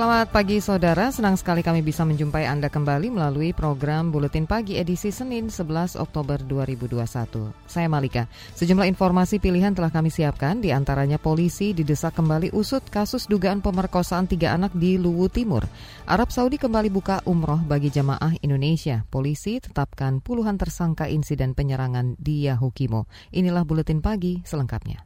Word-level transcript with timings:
Selamat 0.00 0.32
pagi 0.32 0.64
saudara, 0.64 1.12
senang 1.12 1.36
sekali 1.36 1.60
kami 1.60 1.84
bisa 1.84 2.08
menjumpai 2.08 2.48
Anda 2.48 2.72
kembali 2.72 3.12
melalui 3.12 3.52
program 3.52 4.08
Buletin 4.08 4.48
Pagi 4.48 4.80
edisi 4.80 5.12
Senin 5.12 5.52
11 5.52 6.00
Oktober 6.00 6.40
2021. 6.40 7.52
Saya 7.68 7.84
Malika. 7.84 8.24
Sejumlah 8.56 8.88
informasi 8.88 9.44
pilihan 9.44 9.76
telah 9.76 9.92
kami 9.92 10.08
siapkan, 10.08 10.64
di 10.64 10.72
antaranya 10.72 11.20
polisi 11.20 11.76
didesak 11.76 12.16
kembali 12.16 12.48
usut 12.56 12.80
kasus 12.88 13.28
dugaan 13.28 13.60
pemerkosaan 13.60 14.24
tiga 14.24 14.56
anak 14.56 14.72
di 14.72 14.96
Luwu 14.96 15.28
Timur. 15.28 15.68
Arab 16.08 16.32
Saudi 16.32 16.56
kembali 16.56 16.88
buka 16.88 17.20
umroh 17.28 17.60
bagi 17.60 17.92
jamaah 17.92 18.40
Indonesia. 18.40 19.04
Polisi 19.04 19.60
tetapkan 19.60 20.24
puluhan 20.24 20.56
tersangka 20.56 21.12
insiden 21.12 21.52
penyerangan 21.52 22.16
di 22.16 22.48
Yahukimo. 22.48 23.04
Inilah 23.36 23.68
Buletin 23.68 24.00
Pagi 24.00 24.40
selengkapnya. 24.48 25.04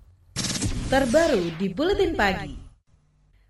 Terbaru 0.86 1.50
di 1.58 1.66
Buletin 1.74 2.14
Pagi. 2.14 2.63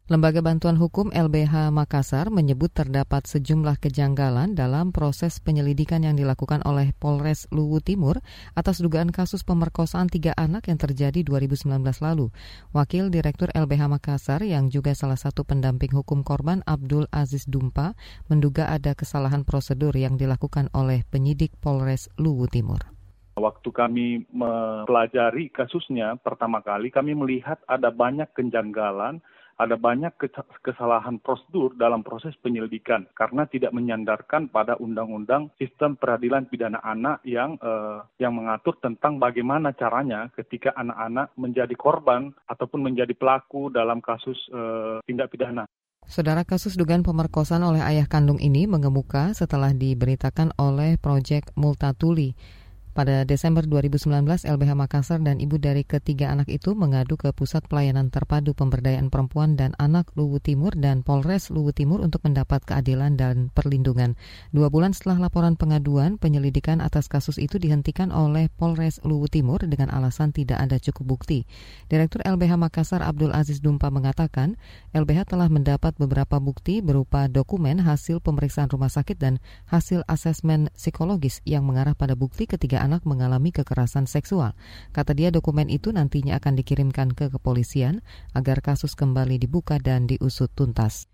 Lembaga 0.04 0.44
Bantuan 0.44 0.76
Hukum 0.76 1.08
LBH 1.16 1.72
Makassar 1.72 2.28
menyebut 2.28 2.68
terdapat 2.68 3.24
sejumlah 3.24 3.80
kejanggalan 3.80 4.52
dalam 4.52 4.92
proses 4.92 5.40
penyelidikan 5.40 6.04
yang 6.04 6.12
dilakukan 6.12 6.60
oleh 6.68 6.92
Polres 6.92 7.48
Luwu 7.48 7.80
Timur 7.80 8.20
atas 8.52 8.84
dugaan 8.84 9.08
kasus 9.08 9.48
pemerkosaan 9.48 10.12
tiga 10.12 10.36
anak 10.36 10.68
yang 10.68 10.77
terjadi 10.77 11.24
2019 11.24 11.80
lalu. 12.04 12.28
Wakil 12.77 13.08
Direktur 13.08 13.48
LBH 13.56 13.88
Makassar 13.88 14.44
yang 14.44 14.68
juga 14.68 14.92
salah 14.92 15.16
satu 15.16 15.40
pendamping 15.48 15.96
hukum 15.96 16.20
korban 16.20 16.60
Abdul 16.68 17.08
Aziz 17.08 17.48
Dumpa 17.48 17.97
menduga 18.28 18.69
ada 18.69 18.92
kesalahan 18.92 19.48
prosedur 19.48 19.97
yang 19.97 20.20
dilakukan 20.20 20.69
oleh 20.77 21.00
penyidik 21.08 21.56
Polres 21.64 22.12
Luwu 22.20 22.44
Timur. 22.52 22.84
Waktu 23.41 23.72
kami 23.72 24.28
mempelajari 24.30 25.48
kasusnya 25.48 26.20
pertama 26.20 26.60
kali, 26.60 26.92
kami 26.92 27.16
melihat 27.16 27.56
ada 27.64 27.88
banyak 27.88 28.28
kejanggalan 28.36 29.25
ada 29.58 29.78
banyak 29.78 30.14
kesalahan 30.62 31.22
prosedur 31.22 31.74
dalam 31.78 32.02
proses 32.02 32.34
penyelidikan 32.42 33.06
karena 33.14 33.47
tidak 33.47 33.70
menyandarkan 33.70 34.50
pada 34.50 34.74
undang-undang 34.78 35.50
sistem 35.56 35.94
peradilan 35.94 36.47
pidana 36.50 36.83
anak 36.83 37.22
yang 37.22 37.56
eh, 37.62 38.00
yang 38.19 38.34
mengatur 38.34 38.75
tentang 38.82 39.22
bagaimana 39.22 39.72
caranya 39.75 40.30
ketika 40.34 40.75
anak-anak 40.75 41.30
menjadi 41.38 41.75
korban 41.78 42.34
ataupun 42.50 42.82
menjadi 42.82 43.14
pelaku 43.14 43.70
dalam 43.70 44.02
kasus 44.02 44.38
eh, 44.50 44.98
tindak 45.06 45.30
pidana. 45.30 45.64
Saudara 46.05 46.44
kasus 46.44 46.77
dugaan 46.77 47.00
pemerkosaan 47.00 47.64
oleh 47.64 47.80
ayah 47.80 48.05
kandung 48.05 48.36
ini 48.36 48.69
mengemuka 48.69 49.32
setelah 49.32 49.72
diberitakan 49.72 50.52
oleh 50.60 51.00
Proyek 51.00 51.48
Multatuli. 51.56 52.36
Pada 52.95 53.27
Desember 53.27 53.67
2019, 53.67 54.23
LBH 54.47 54.73
Makassar 54.78 55.19
dan 55.19 55.42
ibu 55.42 55.59
dari 55.59 55.83
ketiga 55.83 56.31
anak 56.31 56.47
itu 56.47 56.78
mengadu 56.78 57.19
ke 57.19 57.34
Pusat 57.34 57.67
Pelayanan 57.67 58.06
Terpadu 58.06 58.55
Pemberdayaan 58.55 59.11
Perempuan 59.11 59.59
dan 59.59 59.75
Anak 59.83 60.14
Luwu 60.14 60.39
Timur 60.39 60.70
dan 60.78 61.03
Polres 61.03 61.50
Luwu 61.50 61.75
Timur 61.75 61.98
untuk 61.98 62.22
mendapat 62.22 62.62
keadilan 62.62 63.19
dan 63.19 63.50
perlindungan. 63.50 64.15
Dua 64.55 64.70
bulan 64.70 64.95
setelah 64.95 65.27
laporan 65.27 65.59
pengaduan, 65.59 66.22
penyelidikan 66.22 66.78
atas 66.78 67.11
kasus 67.11 67.34
itu 67.42 67.59
dihentikan 67.59 68.15
oleh 68.15 68.47
Polres 68.47 69.03
Luwu 69.03 69.27
Timur 69.27 69.59
dengan 69.67 69.91
alasan 69.91 70.31
tidak 70.31 70.62
ada 70.62 70.78
cukup 70.78 71.19
bukti. 71.19 71.50
Direktur 71.91 72.22
LBH 72.22 72.55
Makassar 72.55 73.03
Abdul 73.03 73.34
Aziz 73.34 73.59
Dumpa 73.59 73.91
mengatakan, 73.91 74.55
LBH 74.95 75.34
telah 75.34 75.50
mendapat 75.50 75.98
beberapa 75.98 76.39
bukti 76.39 76.78
berupa 76.78 77.27
dokumen 77.27 77.83
hasil 77.83 78.22
pemeriksaan 78.22 78.70
rumah 78.70 78.87
sakit 78.87 79.19
dan 79.19 79.42
hasil 79.67 80.06
asesmen 80.06 80.70
psikologis 80.78 81.42
yang 81.42 81.66
mengarah 81.66 81.99
pada 81.99 82.15
bukti 82.15 82.47
ketiga 82.47 82.84
anak 82.84 83.09
mengalami 83.09 83.49
kekerasan 83.49 84.05
seksual. 84.05 84.53
Kata 84.93 85.17
dia 85.17 85.33
dokumen 85.33 85.72
itu 85.72 85.89
nantinya 85.89 86.37
akan 86.37 86.61
dikirimkan 86.61 87.17
ke 87.17 87.33
kepolisian 87.33 88.05
agar 88.37 88.61
kasus 88.61 88.93
kembali 88.93 89.41
dibuka 89.41 89.81
dan 89.81 90.05
diusut 90.05 90.53
tuntas. 90.53 91.09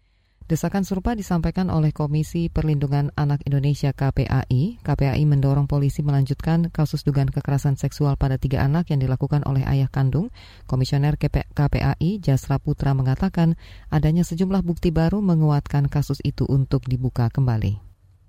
Desakan 0.51 0.83
serupa 0.83 1.15
disampaikan 1.15 1.71
oleh 1.71 1.95
Komisi 1.95 2.51
Perlindungan 2.51 3.15
Anak 3.15 3.39
Indonesia 3.47 3.95
KPAI. 3.95 4.83
KPAI 4.83 5.23
mendorong 5.23 5.71
polisi 5.71 6.03
melanjutkan 6.03 6.75
kasus 6.75 7.07
dugaan 7.07 7.31
kekerasan 7.31 7.79
seksual 7.79 8.19
pada 8.19 8.35
tiga 8.35 8.67
anak 8.67 8.91
yang 8.91 8.99
dilakukan 8.99 9.47
oleh 9.47 9.63
ayah 9.63 9.87
kandung. 9.87 10.35
Komisioner 10.67 11.15
KPAI 11.23 12.19
Jasra 12.19 12.59
Putra 12.59 12.99
mengatakan 12.99 13.55
adanya 13.95 14.27
sejumlah 14.27 14.67
bukti 14.67 14.91
baru 14.91 15.23
menguatkan 15.23 15.87
kasus 15.87 16.19
itu 16.27 16.43
untuk 16.51 16.83
dibuka 16.83 17.31
kembali. 17.31 17.79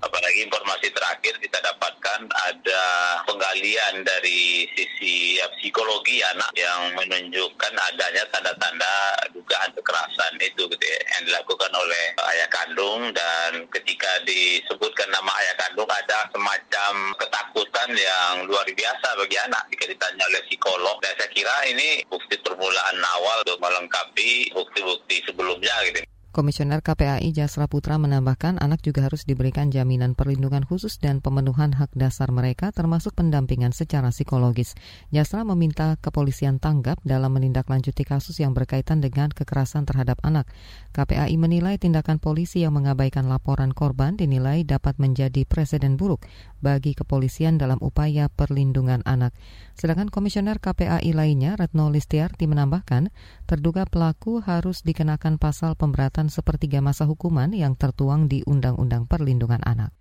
Apalagi 0.05 0.45
informasi 0.81 0.97
terakhir 0.97 1.37
kita 1.45 1.59
dapatkan 1.61 2.19
ada 2.49 2.83
penggalian 3.29 4.01
dari 4.01 4.65
sisi 4.73 5.37
ya, 5.37 5.45
psikologi 5.61 6.25
anak 6.25 6.49
yang 6.57 6.97
menunjukkan 6.97 7.73
adanya 7.93 8.25
tanda-tanda 8.33 9.13
dugaan 9.29 9.69
kekerasan 9.77 10.33
itu 10.41 10.65
gitu 10.65 10.81
ya, 10.81 10.97
yang 11.13 11.23
dilakukan 11.29 11.69
oleh 11.77 12.05
ayah 12.33 12.49
kandung 12.49 13.13
dan 13.13 13.61
ketika 13.69 14.09
disebutkan 14.25 15.05
nama 15.13 15.29
ayah 15.45 15.55
kandung 15.61 15.85
ada 15.85 16.25
semacam 16.33 16.93
ketakutan 17.21 17.89
yang 17.93 18.33
luar 18.49 18.65
biasa 18.65 19.07
bagi 19.21 19.37
anak 19.37 19.61
jika 19.69 19.85
ditanya 19.85 20.25
oleh 20.33 20.41
psikolog 20.49 20.97
dan 21.05 21.13
saya 21.21 21.29
kira 21.29 21.55
ini 21.69 22.01
bukti 22.09 22.41
permulaan 22.41 22.97
awal 23.21 23.37
untuk 23.45 23.61
melengkapi 23.61 24.49
bukti-bukti 24.49 25.29
sebelumnya 25.29 25.77
gitu. 25.93 26.01
Komisioner 26.31 26.79
KPAI 26.79 27.35
Jasra 27.35 27.67
Putra 27.67 27.99
menambahkan 27.99 28.55
anak 28.63 28.87
juga 28.87 29.03
harus 29.03 29.27
diberikan 29.27 29.67
jaminan 29.67 30.15
perlindungan 30.15 30.63
khusus 30.63 30.95
dan 30.95 31.19
pemenuhan 31.19 31.75
hak 31.75 31.91
dasar 31.91 32.31
mereka 32.31 32.71
termasuk 32.71 33.19
pendampingan 33.19 33.75
secara 33.75 34.15
psikologis. 34.15 34.71
Jasra 35.11 35.43
meminta 35.43 35.99
kepolisian 35.99 36.63
tanggap 36.63 37.03
dalam 37.03 37.35
menindaklanjuti 37.35 38.07
kasus 38.07 38.39
yang 38.39 38.55
berkaitan 38.55 39.03
dengan 39.03 39.27
kekerasan 39.27 39.83
terhadap 39.83 40.23
anak. 40.23 40.47
KPAI 40.95 41.35
menilai 41.35 41.75
tindakan 41.75 42.15
polisi 42.15 42.63
yang 42.63 42.79
mengabaikan 42.79 43.27
laporan 43.27 43.75
korban 43.75 44.15
dinilai 44.15 44.63
dapat 44.63 45.03
menjadi 45.03 45.43
presiden 45.43 45.99
buruk 45.99 46.23
bagi 46.63 46.95
kepolisian 46.95 47.59
dalam 47.59 47.81
upaya 47.83 48.31
perlindungan 48.31 49.03
anak. 49.03 49.35
Sedangkan 49.75 50.13
Komisioner 50.13 50.61
KPAI 50.61 51.11
lainnya, 51.11 51.57
Retno 51.57 51.89
Listiarti 51.89 52.45
menambahkan, 52.45 53.09
terduga 53.49 53.83
pelaku 53.89 54.39
harus 54.45 54.85
dikenakan 54.85 55.41
pasal 55.41 55.73
pemberatan 55.73 56.20
sepertiga 56.27 56.83
masa 56.83 57.07
hukuman 57.07 57.49
yang 57.55 57.79
tertuang 57.79 58.27
di 58.27 58.43
Undang-Undang 58.43 59.07
Perlindungan 59.07 59.63
Anak. 59.63 60.00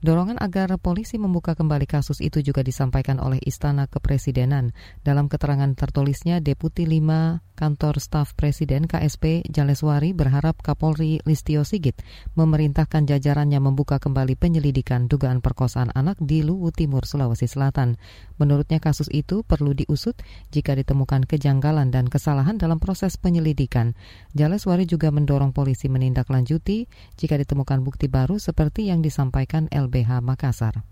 Dorongan 0.00 0.40
agar 0.40 0.80
polisi 0.80 1.20
membuka 1.20 1.52
kembali 1.52 1.84
kasus 1.84 2.24
itu 2.24 2.40
juga 2.40 2.64
disampaikan 2.64 3.20
oleh 3.20 3.36
Istana 3.44 3.84
Kepresidenan. 3.84 4.72
Dalam 5.04 5.28
keterangan 5.28 5.68
tertulisnya, 5.76 6.40
Deputi 6.40 6.88
5 6.88 7.44
Kantor 7.60 8.00
Staf 8.00 8.32
Presiden 8.32 8.88
KSP 8.88 9.44
Jaleswari 9.52 10.16
berharap 10.16 10.64
Kapolri 10.64 11.20
Listio 11.28 11.60
Sigit 11.68 12.00
memerintahkan 12.32 13.04
jajarannya 13.04 13.60
membuka 13.60 14.00
kembali 14.00 14.32
penyelidikan 14.40 15.12
dugaan 15.12 15.44
perkosaan 15.44 15.92
anak 15.92 16.16
di 16.24 16.40
Luwu 16.40 16.72
Timur, 16.72 17.04
Sulawesi 17.04 17.44
Selatan. 17.44 18.00
Menurutnya 18.40 18.80
kasus 18.80 19.12
itu 19.12 19.44
perlu 19.44 19.76
diusut 19.76 20.16
jika 20.48 20.72
ditemukan 20.72 21.28
kejanggalan 21.28 21.92
dan 21.92 22.08
kesalahan 22.08 22.56
dalam 22.56 22.80
proses 22.80 23.20
penyelidikan. 23.20 23.92
Jaleswari 24.32 24.88
juga 24.88 25.12
mendorong 25.12 25.52
polisi 25.52 25.92
menindaklanjuti 25.92 26.88
jika 27.20 27.36
ditemukan 27.36 27.84
bukti 27.84 28.08
baru 28.08 28.40
seperti 28.40 28.88
yang 28.88 29.04
disampaikan 29.04 29.68
LBH 29.90 30.22
Makassar. 30.22 30.86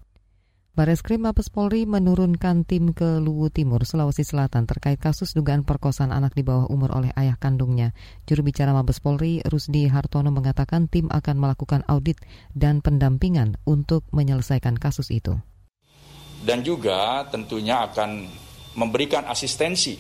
Bareskrim 0.75 1.23
Mabes 1.27 1.51
Polri 1.51 1.87
menurunkan 1.87 2.63
tim 2.63 2.95
ke 2.95 3.19
Luwu 3.19 3.51
Timur, 3.51 3.83
Sulawesi 3.83 4.23
Selatan 4.23 4.67
terkait 4.67 4.99
kasus 4.99 5.35
dugaan 5.35 5.67
perkosaan 5.67 6.11
anak 6.11 6.35
di 6.35 6.47
bawah 6.47 6.71
umur 6.71 6.95
oleh 6.95 7.11
ayah 7.15 7.35
kandungnya. 7.39 7.95
Juru 8.27 8.47
bicara 8.47 8.75
Mabes 8.75 8.99
Polri, 9.03 9.43
Rusdi 9.47 9.87
Hartono 9.91 10.31
mengatakan 10.35 10.91
tim 10.91 11.07
akan 11.11 11.35
melakukan 11.39 11.83
audit 11.87 12.19
dan 12.55 12.79
pendampingan 12.83 13.59
untuk 13.67 14.07
menyelesaikan 14.15 14.79
kasus 14.79 15.11
itu. 15.15 15.39
Dan 16.43 16.63
juga 16.63 17.27
tentunya 17.27 17.87
akan 17.87 18.27
memberikan 18.79 19.27
asistensi 19.27 19.99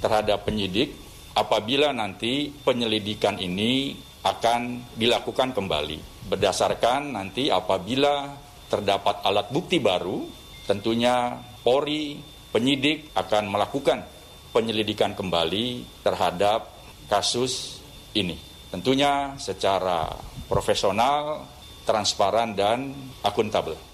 terhadap 0.00 0.44
penyidik 0.44 0.92
apabila 1.36 1.92
nanti 1.96 2.52
penyelidikan 2.52 3.40
ini 3.40 3.96
akan 4.24 4.94
dilakukan 4.98 5.54
kembali. 5.54 6.26
Berdasarkan 6.28 7.14
nanti 7.14 7.48
apabila 7.48 8.34
terdapat 8.68 9.24
alat 9.24 9.48
bukti 9.48 9.80
baru, 9.80 10.26
tentunya 10.68 11.38
Polri, 11.64 12.16
penyidik 12.52 13.12
akan 13.12 13.50
melakukan 13.52 14.04
penyelidikan 14.52 15.12
kembali 15.12 15.84
terhadap 16.00 16.68
kasus 17.08 17.80
ini. 18.16 18.36
Tentunya 18.68 19.36
secara 19.40 20.12
profesional, 20.48 21.44
transparan, 21.88 22.52
dan 22.52 22.92
akuntabel. 23.24 23.87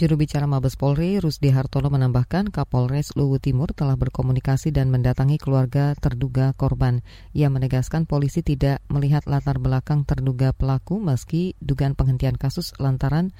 Juru 0.00 0.16
bicara 0.16 0.48
Mabes 0.48 0.80
Polri, 0.80 1.20
Rusdi 1.20 1.52
Hartono 1.52 1.92
menambahkan 1.92 2.48
Kapolres 2.48 3.12
Luwu 3.20 3.36
Timur 3.36 3.76
telah 3.76 4.00
berkomunikasi 4.00 4.72
dan 4.72 4.88
mendatangi 4.88 5.36
keluarga 5.36 5.92
terduga 5.92 6.56
korban. 6.56 7.04
Ia 7.36 7.52
menegaskan 7.52 8.08
polisi 8.08 8.40
tidak 8.40 8.80
melihat 8.88 9.28
latar 9.28 9.60
belakang 9.60 10.08
terduga 10.08 10.56
pelaku 10.56 11.04
meski 11.04 11.52
dugaan 11.60 11.92
penghentian 11.92 12.40
kasus 12.40 12.72
lantaran 12.80 13.36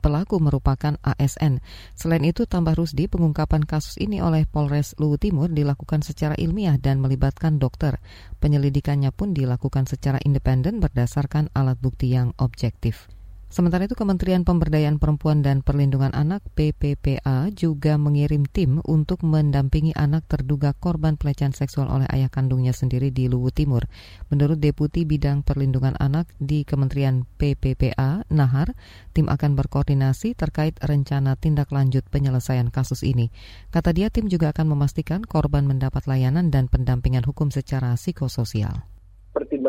pelaku 0.00 0.40
merupakan 0.40 0.96
ASN. 1.04 1.60
Selain 1.92 2.24
itu, 2.24 2.48
tambah 2.48 2.72
Rusdi, 2.80 3.04
pengungkapan 3.04 3.68
kasus 3.68 4.00
ini 4.00 4.24
oleh 4.24 4.48
Polres 4.48 4.96
Luwu 4.96 5.20
Timur 5.20 5.52
dilakukan 5.52 6.00
secara 6.00 6.32
ilmiah 6.40 6.80
dan 6.80 7.04
melibatkan 7.04 7.60
dokter. 7.60 8.00
Penyelidikannya 8.40 9.12
pun 9.12 9.36
dilakukan 9.36 9.84
secara 9.84 10.16
independen 10.24 10.80
berdasarkan 10.80 11.52
alat 11.52 11.76
bukti 11.76 12.08
yang 12.08 12.32
objektif. 12.40 13.19
Sementara 13.50 13.90
itu 13.90 13.98
Kementerian 13.98 14.46
Pemberdayaan 14.46 15.02
Perempuan 15.02 15.42
dan 15.42 15.66
Perlindungan 15.66 16.14
Anak 16.14 16.46
PPPA 16.54 17.50
juga 17.50 17.98
mengirim 17.98 18.46
tim 18.46 18.78
untuk 18.86 19.26
mendampingi 19.26 19.90
anak 19.98 20.30
terduga 20.30 20.70
korban 20.70 21.18
pelecehan 21.18 21.50
seksual 21.50 21.90
oleh 21.90 22.06
ayah 22.14 22.30
kandungnya 22.30 22.70
sendiri 22.70 23.10
di 23.10 23.26
Luwu 23.26 23.50
Timur. 23.50 23.90
Menurut 24.30 24.62
Deputi 24.62 25.02
Bidang 25.02 25.42
Perlindungan 25.42 25.98
Anak 25.98 26.30
di 26.38 26.62
Kementerian 26.62 27.26
PPPA, 27.26 28.22
Nahar, 28.30 28.70
tim 29.18 29.26
akan 29.26 29.58
berkoordinasi 29.58 30.38
terkait 30.38 30.78
rencana 30.78 31.34
tindak 31.34 31.74
lanjut 31.74 32.06
penyelesaian 32.06 32.70
kasus 32.70 33.02
ini. 33.02 33.34
Kata 33.74 33.90
dia, 33.90 34.14
tim 34.14 34.30
juga 34.30 34.54
akan 34.54 34.78
memastikan 34.78 35.26
korban 35.26 35.66
mendapat 35.66 36.06
layanan 36.06 36.54
dan 36.54 36.70
pendampingan 36.70 37.26
hukum 37.26 37.50
secara 37.50 37.98
psikososial 37.98 38.86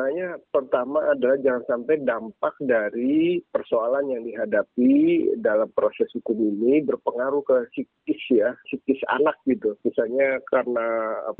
pertimbangannya 0.02 0.30
pertama 0.50 1.00
adalah 1.14 1.38
jangan 1.46 1.64
sampai 1.70 1.96
dampak 2.02 2.56
dari 2.66 3.38
persoalan 3.54 4.10
yang 4.10 4.24
dihadapi 4.26 4.94
dalam 5.38 5.70
proses 5.78 6.10
hukum 6.18 6.38
ini 6.38 6.82
berpengaruh 6.82 7.46
ke 7.46 7.58
psikis 7.74 8.22
ya, 8.34 8.50
psikis 8.66 9.02
anak 9.14 9.38
gitu. 9.46 9.78
Misalnya 9.86 10.42
karena 10.50 10.88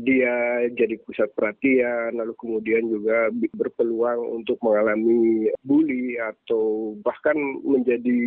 dia 0.02 0.66
jadi 0.78 0.94
pusat 1.02 1.34
perhatian, 1.34 2.22
lalu 2.22 2.34
kemudian 2.38 2.86
juga 2.86 3.34
berpeluang 3.58 4.42
untuk 4.42 4.58
mengalami 4.62 5.50
bully 5.66 6.18
atau 6.22 6.94
bahkan 7.02 7.34
menjadi 7.66 8.20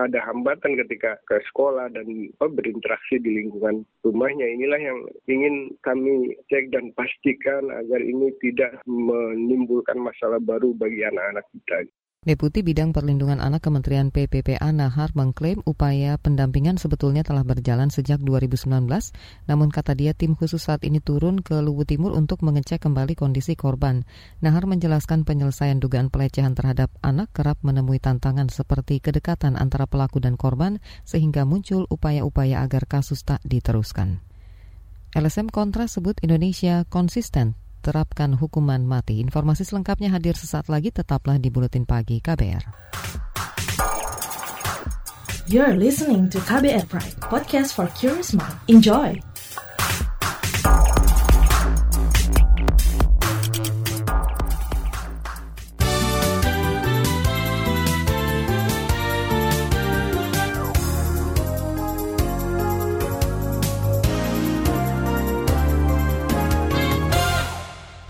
ada 0.00 0.24
hambatan 0.24 0.80
ketika 0.80 1.20
ke 1.28 1.36
sekolah 1.52 1.92
dan 1.92 2.32
berinteraksi 2.40 3.20
di 3.20 3.44
lingkungan 3.44 3.84
rumahnya. 4.00 4.48
Inilah 4.48 4.80
yang 4.80 4.98
ingin 5.28 5.76
kami 5.84 6.38
cek 6.48 6.72
dan 6.72 6.88
pastikan 6.96 7.68
agar 7.68 8.00
ini 8.00 8.32
tidak 8.40 8.80
menimbulkan 8.88 9.73
masalah 9.98 10.38
baru 10.38 10.70
bagi 10.76 11.02
anak-anak 11.02 11.46
kita. 11.50 11.90
Deputi 12.24 12.64
Bidang 12.64 12.96
Perlindungan 12.96 13.36
Anak 13.36 13.68
Kementerian 13.68 14.08
PPPA 14.08 14.72
Nahar 14.72 15.12
mengklaim 15.12 15.60
upaya 15.68 16.16
pendampingan 16.16 16.80
sebetulnya 16.80 17.20
telah 17.20 17.44
berjalan 17.44 17.92
sejak 17.92 18.16
2019, 18.24 18.88
namun 19.44 19.68
kata 19.68 19.92
dia 19.92 20.16
tim 20.16 20.32
khusus 20.32 20.64
saat 20.64 20.88
ini 20.88 21.04
turun 21.04 21.44
ke 21.44 21.60
Luwu 21.60 21.84
Timur 21.84 22.16
untuk 22.16 22.40
mengecek 22.40 22.80
kembali 22.80 23.12
kondisi 23.12 23.60
korban. 23.60 24.08
Nahar 24.40 24.64
menjelaskan 24.64 25.28
penyelesaian 25.28 25.84
dugaan 25.84 26.08
pelecehan 26.08 26.56
terhadap 26.56 26.88
anak 27.04 27.28
kerap 27.36 27.60
menemui 27.60 28.00
tantangan 28.00 28.48
seperti 28.48 29.04
kedekatan 29.04 29.60
antara 29.60 29.84
pelaku 29.84 30.16
dan 30.16 30.40
korban 30.40 30.80
sehingga 31.04 31.44
muncul 31.44 31.84
upaya-upaya 31.92 32.64
agar 32.64 32.88
kasus 32.88 33.20
tak 33.20 33.44
diteruskan. 33.44 34.24
LSM 35.12 35.52
Kontra 35.52 35.92
sebut 35.92 36.16
Indonesia 36.24 36.88
konsisten 36.88 37.60
terapkan 37.84 38.32
hukuman 38.32 38.88
mati. 38.88 39.20
Informasi 39.20 39.68
selengkapnya 39.68 40.08
hadir 40.08 40.32
sesaat 40.32 40.72
lagi, 40.72 40.88
tetaplah 40.88 41.36
di 41.36 41.52
Buletin 41.52 41.84
Pagi 41.84 42.24
KBR. 42.24 42.64
You're 45.44 45.76
listening 45.76 46.32
to 46.32 46.40
KBR 46.40 46.88
Pride, 46.88 47.20
podcast 47.20 47.76
for 47.76 47.84
curious 47.92 48.32
mind. 48.32 48.56
Enjoy! 48.72 49.33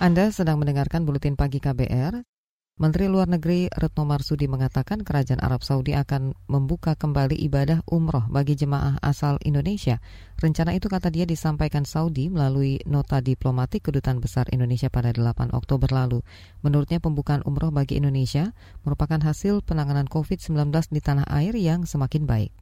Anda 0.04 0.28
sedang 0.28 0.60
mendengarkan 0.60 1.08
Buletin 1.08 1.32
Pagi 1.32 1.64
KBR. 1.64 2.28
Menteri 2.76 3.08
Luar 3.08 3.24
Negeri 3.24 3.72
Retno 3.72 4.04
Marsudi 4.04 4.44
mengatakan 4.44 5.00
kerajaan 5.00 5.40
Arab 5.40 5.64
Saudi 5.64 5.96
akan 5.96 6.36
membuka 6.44 6.92
kembali 6.92 7.32
ibadah 7.48 7.80
umroh 7.88 8.28
bagi 8.28 8.52
jemaah 8.52 9.00
asal 9.00 9.40
Indonesia. 9.48 10.04
Rencana 10.36 10.76
itu 10.76 10.92
kata 10.92 11.08
dia 11.08 11.24
disampaikan 11.24 11.88
Saudi 11.88 12.28
melalui 12.28 12.84
nota 12.84 13.24
diplomatik 13.24 13.88
kedutaan 13.88 14.20
besar 14.20 14.44
Indonesia 14.52 14.92
pada 14.92 15.08
8 15.08 15.56
Oktober 15.56 15.88
lalu. 15.88 16.20
Menurutnya 16.60 17.00
pembukaan 17.00 17.40
umroh 17.48 17.72
bagi 17.72 17.96
Indonesia 17.96 18.52
merupakan 18.84 19.24
hasil 19.24 19.64
penanganan 19.64 20.04
COVID-19 20.04 20.68
di 20.92 21.00
tanah 21.00 21.24
air 21.32 21.56
yang 21.56 21.88
semakin 21.88 22.28
baik. 22.28 22.52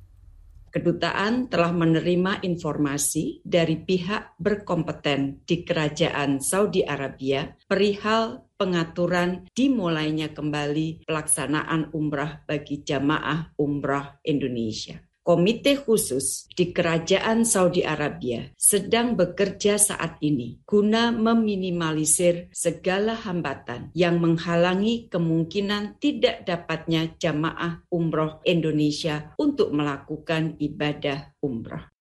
Kedutaan 0.72 1.52
telah 1.52 1.68
menerima 1.68 2.40
informasi 2.48 3.44
dari 3.44 3.76
pihak 3.76 4.40
berkompeten 4.40 5.44
di 5.44 5.68
Kerajaan 5.68 6.40
Saudi 6.40 6.80
Arabia 6.80 7.44
perihal 7.68 8.48
pengaturan 8.56 9.52
dimulainya 9.52 10.32
kembali 10.32 11.04
pelaksanaan 11.04 11.92
umrah 11.92 12.40
bagi 12.48 12.80
jamaah 12.80 13.52
umrah 13.60 14.16
Indonesia. 14.24 14.96
Komite 15.22 15.78
khusus 15.78 16.50
di 16.50 16.74
Kerajaan 16.74 17.46
Saudi 17.46 17.86
Arabia 17.86 18.42
sedang 18.58 19.14
bekerja 19.14 19.78
saat 19.78 20.18
ini 20.18 20.58
guna 20.66 21.14
meminimalisir 21.14 22.50
segala 22.50 23.14
hambatan 23.14 23.94
yang 23.94 24.18
menghalangi 24.18 25.06
kemungkinan 25.06 26.02
tidak 26.02 26.42
dapatnya 26.42 27.14
jamaah 27.22 27.86
umroh 27.94 28.42
Indonesia 28.42 29.30
untuk 29.38 29.70
melakukan 29.70 30.58
ibadah 30.58 31.38
umroh. 31.38 31.91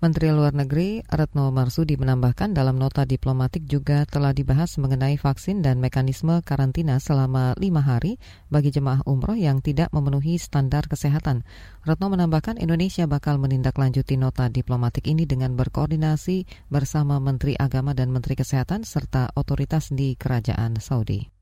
Menteri 0.00 0.32
Luar 0.32 0.56
Negeri 0.56 1.04
Retno 1.04 1.52
Marsudi 1.52 1.92
menambahkan 2.00 2.56
dalam 2.56 2.80
nota 2.80 3.04
diplomatik 3.04 3.68
juga 3.68 4.08
telah 4.08 4.32
dibahas 4.32 4.80
mengenai 4.80 5.20
vaksin 5.20 5.60
dan 5.60 5.76
mekanisme 5.76 6.40
karantina 6.40 6.96
selama 6.96 7.52
lima 7.60 7.84
hari 7.84 8.16
bagi 8.48 8.72
jemaah 8.72 9.04
umroh 9.04 9.36
yang 9.36 9.60
tidak 9.60 9.92
memenuhi 9.92 10.40
standar 10.40 10.88
kesehatan. 10.88 11.44
Retno 11.84 12.08
menambahkan 12.08 12.56
Indonesia 12.56 13.04
bakal 13.04 13.36
menindaklanjuti 13.44 14.16
nota 14.16 14.48
diplomatik 14.48 15.04
ini 15.04 15.28
dengan 15.28 15.52
berkoordinasi 15.52 16.48
bersama 16.72 17.20
Menteri 17.20 17.60
Agama 17.60 17.92
dan 17.92 18.08
Menteri 18.08 18.40
Kesehatan 18.40 18.88
serta 18.88 19.28
otoritas 19.36 19.92
di 19.92 20.16
Kerajaan 20.16 20.80
Saudi. 20.80 21.39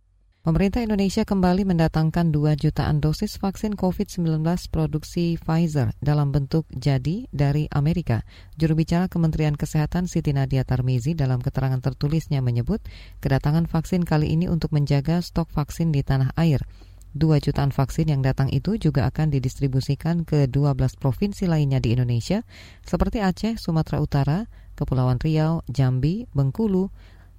Pemerintah 0.49 0.81
Indonesia 0.81 1.29
kembali 1.29 1.69
mendatangkan 1.69 2.33
2 2.33 2.57
jutaan 2.57 3.05
dosis 3.05 3.37
vaksin 3.37 3.77
COVID-19 3.77 4.41
produksi 4.73 5.37
Pfizer 5.37 5.93
dalam 6.01 6.33
bentuk 6.33 6.65
jadi 6.73 7.29
dari 7.29 7.69
Amerika. 7.69 8.25
Juru 8.57 8.81
bicara 8.81 9.13
Kementerian 9.13 9.61
Kesehatan 9.61 10.09
Siti 10.09 10.33
Nadia 10.33 10.65
Tarmizi 10.65 11.13
dalam 11.13 11.45
keterangan 11.45 11.85
tertulisnya 11.85 12.41
menyebut 12.41 12.81
kedatangan 13.21 13.69
vaksin 13.69 14.09
kali 14.09 14.33
ini 14.33 14.49
untuk 14.49 14.73
menjaga 14.73 15.21
stok 15.21 15.53
vaksin 15.53 15.93
di 15.93 16.01
tanah 16.01 16.33
air. 16.41 16.65
2 17.13 17.29
jutaan 17.45 17.69
vaksin 17.69 18.09
yang 18.09 18.25
datang 18.25 18.49
itu 18.49 18.81
juga 18.81 19.05
akan 19.05 19.29
didistribusikan 19.29 20.25
ke 20.25 20.49
12 20.49 20.81
provinsi 20.97 21.45
lainnya 21.45 21.77
di 21.77 21.93
Indonesia 21.93 22.41
seperti 22.89 23.21
Aceh, 23.21 23.61
Sumatera 23.61 24.01
Utara, 24.01 24.49
Kepulauan 24.81 25.21
Riau, 25.21 25.61
Jambi, 25.69 26.25
Bengkulu, 26.33 26.89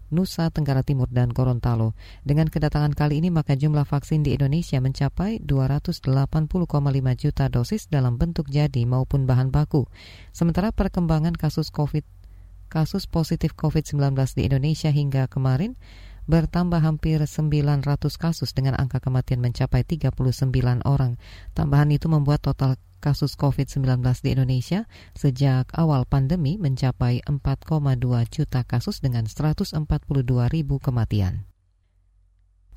Nusa 0.10 0.50
Tenggara 0.50 0.82
Timur 0.82 1.10
dan 1.10 1.30
Gorontalo. 1.30 1.94
Dengan 2.26 2.50
kedatangan 2.50 2.98
kali 2.98 3.22
ini 3.22 3.30
maka 3.30 3.54
jumlah 3.54 3.86
vaksin 3.86 4.26
di 4.26 4.34
Indonesia 4.34 4.82
mencapai 4.82 5.42
280,5 5.42 6.10
juta 7.18 7.46
dosis 7.48 7.88
dalam 7.88 8.18
bentuk 8.18 8.50
jadi 8.50 8.86
maupun 8.90 9.30
bahan 9.30 9.54
baku. 9.54 9.86
Sementara 10.34 10.74
perkembangan 10.74 11.38
kasus 11.38 11.70
COVID 11.70 12.06
kasus 12.70 13.10
positif 13.10 13.58
COVID-19 13.58 14.14
di 14.38 14.46
Indonesia 14.46 14.94
hingga 14.94 15.26
kemarin 15.26 15.74
bertambah 16.30 16.78
hampir 16.78 17.18
900 17.26 17.82
kasus 18.14 18.54
dengan 18.54 18.78
angka 18.78 19.02
kematian 19.02 19.42
mencapai 19.42 19.82
39 19.82 20.86
orang. 20.86 21.18
Tambahan 21.58 21.90
itu 21.90 22.06
membuat 22.06 22.46
total 22.46 22.78
kasus 23.00 23.34
COVID-19 23.40 24.04
di 24.22 24.30
Indonesia 24.36 24.86
sejak 25.16 25.72
awal 25.74 26.04
pandemi 26.06 26.60
mencapai 26.60 27.26
4,2 27.26 27.98
juta 28.30 28.62
kasus 28.68 29.00
dengan 29.00 29.26
142 29.26 29.80
ribu 30.52 30.78
kematian. 30.78 31.50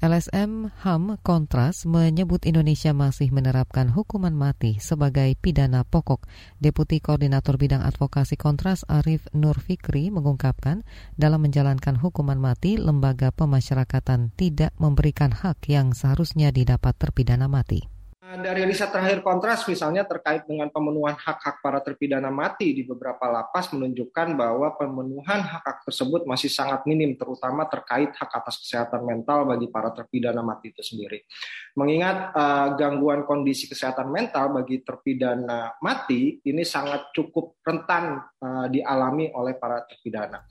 LSM 0.02 0.74
HAM 0.82 1.22
Kontras 1.22 1.86
menyebut 1.86 2.42
Indonesia 2.42 2.90
masih 2.90 3.30
menerapkan 3.30 3.86
hukuman 3.86 4.34
mati 4.34 4.82
sebagai 4.82 5.30
pidana 5.38 5.86
pokok. 5.86 6.26
Deputi 6.58 6.98
Koordinator 6.98 7.54
Bidang 7.54 7.86
Advokasi 7.86 8.34
Kontras 8.34 8.82
Arif 8.90 9.30
Nur 9.30 9.62
Fikri 9.62 10.10
mengungkapkan 10.10 10.82
dalam 11.14 11.46
menjalankan 11.46 12.02
hukuman 12.02 12.42
mati, 12.42 12.82
lembaga 12.82 13.30
pemasyarakatan 13.30 14.34
tidak 14.34 14.74
memberikan 14.74 15.30
hak 15.30 15.70
yang 15.70 15.94
seharusnya 15.94 16.50
didapat 16.50 16.98
terpidana 16.98 17.46
mati 17.46 18.01
Dari 18.22 18.62
riset 18.62 18.94
terakhir 18.94 19.18
kontras 19.18 19.66
misalnya 19.66 20.06
terkait 20.06 20.46
dengan 20.46 20.70
pemenuhan 20.70 21.18
hak-hak 21.18 21.58
para 21.58 21.82
terpidana 21.82 22.30
mati 22.30 22.70
di 22.70 22.86
beberapa 22.86 23.26
lapas 23.26 23.74
menunjukkan 23.74 24.38
bahwa 24.38 24.78
pemenuhan 24.78 25.42
hak-hak 25.42 25.82
tersebut 25.82 26.22
masih 26.22 26.46
sangat 26.46 26.86
minim 26.86 27.18
terutama 27.18 27.66
terkait 27.66 28.14
hak 28.14 28.30
atas 28.30 28.62
kesehatan 28.62 29.02
mental 29.02 29.42
bagi 29.42 29.66
para 29.66 29.90
terpidana 29.90 30.38
mati 30.38 30.70
itu 30.70 30.86
sendiri. 30.86 31.26
Mengingat 31.74 32.30
uh, 32.30 32.78
gangguan 32.78 33.26
kondisi 33.26 33.66
kesehatan 33.66 34.06
mental 34.06 34.54
bagi 34.54 34.86
terpidana 34.86 35.74
mati 35.82 36.38
ini 36.46 36.62
sangat 36.62 37.10
cukup 37.10 37.58
rentan 37.66 38.22
uh, 38.38 38.70
dialami 38.70 39.34
oleh 39.34 39.58
para 39.58 39.82
terpidana. 39.82 40.46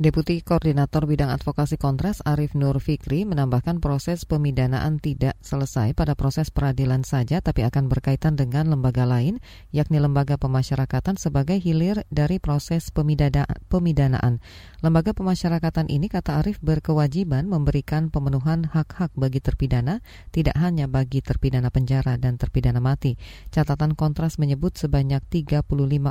Deputi 0.00 0.40
Koordinator 0.40 1.04
Bidang 1.04 1.28
Advokasi 1.28 1.76
Kontras 1.76 2.24
Arif 2.24 2.56
Nur 2.56 2.80
Fikri 2.80 3.28
menambahkan 3.28 3.84
proses 3.84 4.24
pemidanaan 4.24 4.96
tidak 4.96 5.36
selesai 5.44 5.92
pada 5.92 6.16
proses 6.16 6.48
peradilan 6.48 7.04
saja 7.04 7.44
tapi 7.44 7.68
akan 7.68 7.92
berkaitan 7.92 8.32
dengan 8.32 8.72
lembaga 8.72 9.04
lain 9.04 9.44
yakni 9.76 10.00
lembaga 10.00 10.40
pemasyarakatan 10.40 11.20
sebagai 11.20 11.60
hilir 11.60 12.00
dari 12.08 12.40
proses 12.40 12.88
pemidana 12.88 13.44
pemidanaan. 13.68 14.40
Lembaga 14.80 15.12
pemasyarakatan 15.12 15.92
ini 15.92 16.08
kata 16.08 16.40
Arif 16.40 16.64
berkewajiban 16.64 17.44
memberikan 17.44 18.08
pemenuhan 18.08 18.72
hak-hak 18.72 19.12
bagi 19.12 19.44
terpidana 19.44 20.00
tidak 20.32 20.56
hanya 20.56 20.88
bagi 20.88 21.20
terpidana 21.20 21.68
penjara 21.68 22.16
dan 22.16 22.40
terpidana 22.40 22.80
mati. 22.80 23.20
Catatan 23.52 23.92
Kontras 23.92 24.40
menyebut 24.40 24.80
sebanyak 24.80 25.20
35 25.28 25.60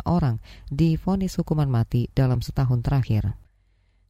orang 0.06 0.38
difonis 0.70 1.42
hukuman 1.42 1.74
mati 1.74 2.14
dalam 2.14 2.46
setahun 2.46 2.86
terakhir. 2.86 3.49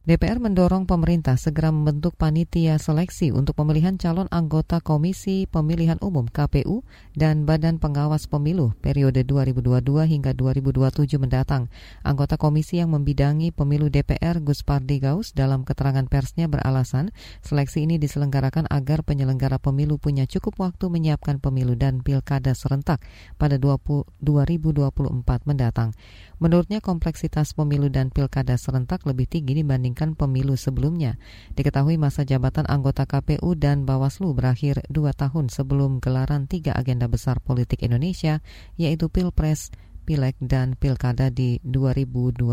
DPR 0.00 0.40
mendorong 0.40 0.88
pemerintah 0.88 1.36
segera 1.36 1.68
membentuk 1.68 2.16
panitia 2.16 2.80
seleksi 2.80 3.36
untuk 3.36 3.52
pemilihan 3.52 4.00
calon 4.00 4.32
anggota 4.32 4.80
Komisi 4.80 5.44
Pemilihan 5.44 6.00
Umum 6.00 6.24
KPU 6.24 6.88
dan 7.12 7.44
Badan 7.44 7.76
Pengawas 7.76 8.24
Pemilu 8.24 8.72
periode 8.80 9.28
2022 9.28 9.84
hingga 10.08 10.32
2027 10.32 11.20
mendatang. 11.20 11.68
Anggota 12.00 12.40
komisi 12.40 12.80
yang 12.80 12.96
membidangi 12.96 13.52
pemilu 13.52 13.92
DPR 13.92 14.40
Gus 14.40 14.64
Pardi 14.64 15.04
Gaus 15.04 15.36
dalam 15.36 15.68
keterangan 15.68 16.08
persnya 16.08 16.48
beralasan 16.48 17.12
seleksi 17.44 17.84
ini 17.84 18.00
diselenggarakan 18.00 18.72
agar 18.72 19.04
penyelenggara 19.04 19.60
pemilu 19.60 20.00
punya 20.00 20.24
cukup 20.24 20.64
waktu 20.64 20.88
menyiapkan 20.88 21.44
pemilu 21.44 21.76
dan 21.76 22.00
pilkada 22.00 22.56
serentak 22.56 23.04
pada 23.36 23.60
20, 23.60 24.08
2024 24.24 25.44
mendatang. 25.44 25.92
Menurutnya 26.40 26.80
kompleksitas 26.80 27.52
pemilu 27.52 27.92
dan 27.92 28.08
pilkada 28.08 28.56
serentak 28.56 29.04
lebih 29.04 29.28
tinggi 29.28 29.60
dibandingkan 29.60 30.16
pemilu 30.16 30.56
sebelumnya. 30.56 31.20
Diketahui 31.52 32.00
masa 32.00 32.24
jabatan 32.24 32.64
anggota 32.64 33.04
KPU 33.04 33.52
dan 33.60 33.84
Bawaslu 33.84 34.32
berakhir 34.32 34.80
dua 34.88 35.12
tahun 35.12 35.52
sebelum 35.52 36.00
gelaran 36.00 36.48
tiga 36.48 36.72
agenda 36.72 37.12
besar 37.12 37.44
politik 37.44 37.84
Indonesia, 37.84 38.40
yaitu 38.80 39.12
Pilpres, 39.12 39.68
Pileg, 40.08 40.32
dan 40.40 40.80
Pilkada 40.80 41.28
di 41.28 41.60
2024 41.60 42.48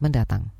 mendatang. 0.00 0.56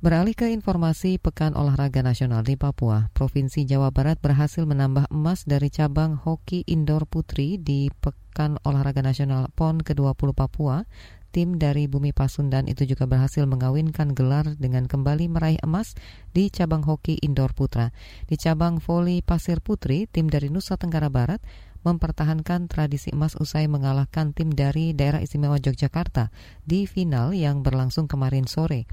Beralih 0.00 0.32
ke 0.32 0.48
informasi 0.48 1.20
Pekan 1.20 1.52
Olahraga 1.52 2.00
Nasional 2.00 2.40
di 2.40 2.56
Papua, 2.56 3.12
Provinsi 3.12 3.68
Jawa 3.68 3.92
Barat 3.92 4.16
berhasil 4.16 4.64
menambah 4.64 5.12
emas 5.12 5.44
dari 5.44 5.68
cabang 5.68 6.16
hoki 6.16 6.64
indoor 6.64 7.04
putri 7.04 7.60
di 7.60 7.92
Pekan 7.92 8.56
Olahraga 8.64 9.04
Nasional 9.04 9.52
PON 9.52 9.84
ke-20 9.84 10.32
Papua 10.32 10.88
tim 11.30 11.56
dari 11.56 11.86
Bumi 11.86 12.10
Pasundan 12.10 12.66
itu 12.66 12.82
juga 12.82 13.06
berhasil 13.06 13.46
mengawinkan 13.46 14.12
gelar 14.18 14.58
dengan 14.58 14.90
kembali 14.90 15.30
meraih 15.30 15.62
emas 15.62 15.94
di 16.34 16.50
cabang 16.50 16.82
hoki 16.82 17.16
indoor 17.22 17.54
putra. 17.54 17.94
Di 18.26 18.34
cabang 18.34 18.82
voli 18.82 19.22
pasir 19.22 19.62
putri, 19.62 20.10
tim 20.10 20.26
dari 20.26 20.50
Nusa 20.50 20.74
Tenggara 20.74 21.06
Barat 21.06 21.38
mempertahankan 21.86 22.68
tradisi 22.68 23.14
emas 23.14 23.38
usai 23.38 23.64
mengalahkan 23.70 24.36
tim 24.36 24.52
dari 24.52 24.92
daerah 24.92 25.24
istimewa 25.24 25.56
Yogyakarta 25.56 26.28
di 26.66 26.84
final 26.84 27.32
yang 27.32 27.64
berlangsung 27.64 28.04
kemarin 28.04 28.44
sore. 28.44 28.84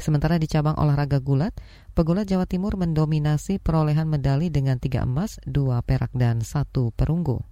Sementara 0.00 0.40
di 0.40 0.48
cabang 0.48 0.80
olahraga 0.80 1.20
gulat, 1.20 1.52
pegulat 1.92 2.24
Jawa 2.24 2.48
Timur 2.48 2.80
mendominasi 2.80 3.60
perolehan 3.60 4.08
medali 4.08 4.48
dengan 4.48 4.80
tiga 4.80 5.04
emas, 5.04 5.36
dua 5.44 5.84
perak, 5.84 6.08
dan 6.16 6.40
satu 6.40 6.88
perunggu. 6.96 7.44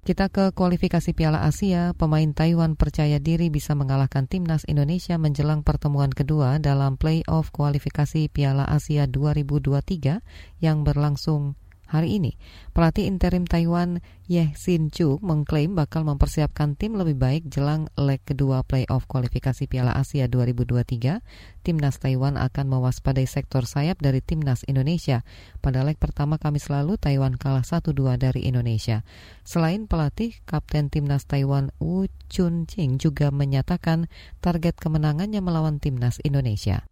Kita 0.00 0.32
ke 0.32 0.48
kualifikasi 0.56 1.12
Piala 1.12 1.44
Asia, 1.44 1.92
pemain 1.92 2.32
Taiwan 2.32 2.72
percaya 2.72 3.20
diri 3.20 3.52
bisa 3.52 3.76
mengalahkan 3.76 4.24
timnas 4.24 4.64
Indonesia 4.64 5.20
menjelang 5.20 5.60
pertemuan 5.60 6.08
kedua 6.08 6.56
dalam 6.56 6.96
play-off 6.96 7.52
kualifikasi 7.52 8.32
Piala 8.32 8.64
Asia 8.64 9.04
2023 9.04 10.24
yang 10.64 10.88
berlangsung 10.88 11.52
hari 11.90 12.22
ini. 12.22 12.38
Pelatih 12.70 13.10
interim 13.10 13.44
Taiwan 13.44 13.98
Yeh 14.30 14.54
Sin 14.54 14.94
Chu 14.94 15.18
mengklaim 15.20 15.74
bakal 15.74 16.06
mempersiapkan 16.06 16.78
tim 16.78 16.94
lebih 16.94 17.18
baik 17.18 17.50
jelang 17.50 17.90
leg 17.98 18.22
kedua 18.22 18.62
playoff 18.62 19.10
kualifikasi 19.10 19.66
Piala 19.66 19.98
Asia 19.98 20.30
2023. 20.30 21.18
Timnas 21.66 21.98
Taiwan 21.98 22.38
akan 22.38 22.66
mewaspadai 22.70 23.26
sektor 23.26 23.66
sayap 23.66 23.98
dari 23.98 24.22
timnas 24.22 24.62
Indonesia. 24.70 25.26
Pada 25.58 25.82
leg 25.82 25.98
pertama 25.98 26.38
Kamis 26.38 26.70
lalu, 26.70 26.96
Taiwan 26.96 27.34
kalah 27.36 27.66
1-2 27.66 28.16
dari 28.16 28.46
Indonesia. 28.46 29.02
Selain 29.42 29.90
pelatih, 29.90 30.38
Kapten 30.46 30.88
timnas 30.88 31.26
Taiwan 31.26 31.74
Wu 31.82 32.06
Chun 32.30 32.70
Ching 32.70 33.02
juga 33.02 33.34
menyatakan 33.34 34.06
target 34.38 34.78
kemenangannya 34.78 35.42
melawan 35.42 35.82
timnas 35.82 36.22
Indonesia. 36.22 36.89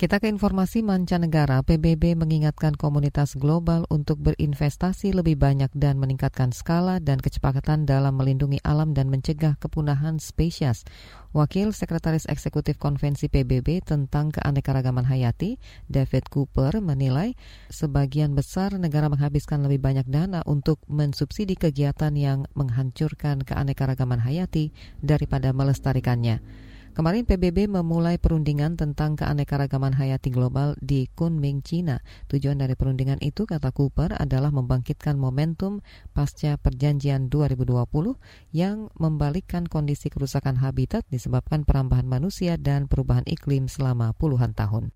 Kita 0.00 0.16
ke 0.16 0.32
informasi 0.32 0.80
mancanegara, 0.80 1.60
PBB 1.60 2.16
mengingatkan 2.16 2.72
komunitas 2.72 3.36
global 3.36 3.84
untuk 3.92 4.16
berinvestasi 4.24 5.12
lebih 5.12 5.36
banyak 5.36 5.68
dan 5.76 6.00
meningkatkan 6.00 6.56
skala 6.56 7.04
dan 7.04 7.20
kecepatan 7.20 7.84
dalam 7.84 8.16
melindungi 8.16 8.64
alam 8.64 8.96
dan 8.96 9.12
mencegah 9.12 9.60
kepunahan 9.60 10.16
spesies. 10.16 10.88
Wakil 11.36 11.76
Sekretaris 11.76 12.24
Eksekutif 12.32 12.80
Konvensi 12.80 13.28
PBB 13.28 13.84
tentang 13.84 14.32
keanekaragaman 14.32 15.04
hayati, 15.04 15.60
David 15.84 16.32
Cooper, 16.32 16.80
menilai 16.80 17.36
sebagian 17.68 18.32
besar 18.32 18.80
negara 18.80 19.12
menghabiskan 19.12 19.60
lebih 19.68 19.84
banyak 19.84 20.08
dana 20.08 20.40
untuk 20.48 20.80
mensubsidi 20.88 21.60
kegiatan 21.60 22.16
yang 22.16 22.48
menghancurkan 22.56 23.44
keanekaragaman 23.44 24.24
hayati 24.24 24.72
daripada 25.04 25.52
melestarikannya. 25.52 26.69
Kemarin 27.00 27.24
PBB 27.24 27.64
memulai 27.64 28.20
perundingan 28.20 28.76
tentang 28.76 29.16
keanekaragaman 29.16 29.96
hayati 29.96 30.28
global 30.28 30.76
di 30.84 31.08
Kunming, 31.08 31.64
China. 31.64 31.96
Tujuan 32.28 32.60
dari 32.60 32.76
perundingan 32.76 33.24
itu, 33.24 33.48
kata 33.48 33.72
Cooper, 33.72 34.12
adalah 34.20 34.52
membangkitkan 34.52 35.16
momentum 35.16 35.80
pasca 36.12 36.60
perjanjian 36.60 37.32
2020 37.32 38.20
yang 38.52 38.92
membalikkan 39.00 39.64
kondisi 39.64 40.12
kerusakan 40.12 40.60
habitat 40.60 41.08
disebabkan 41.08 41.64
perambahan 41.64 42.04
manusia 42.04 42.60
dan 42.60 42.84
perubahan 42.84 43.24
iklim 43.24 43.64
selama 43.64 44.12
puluhan 44.12 44.52
tahun. 44.52 44.92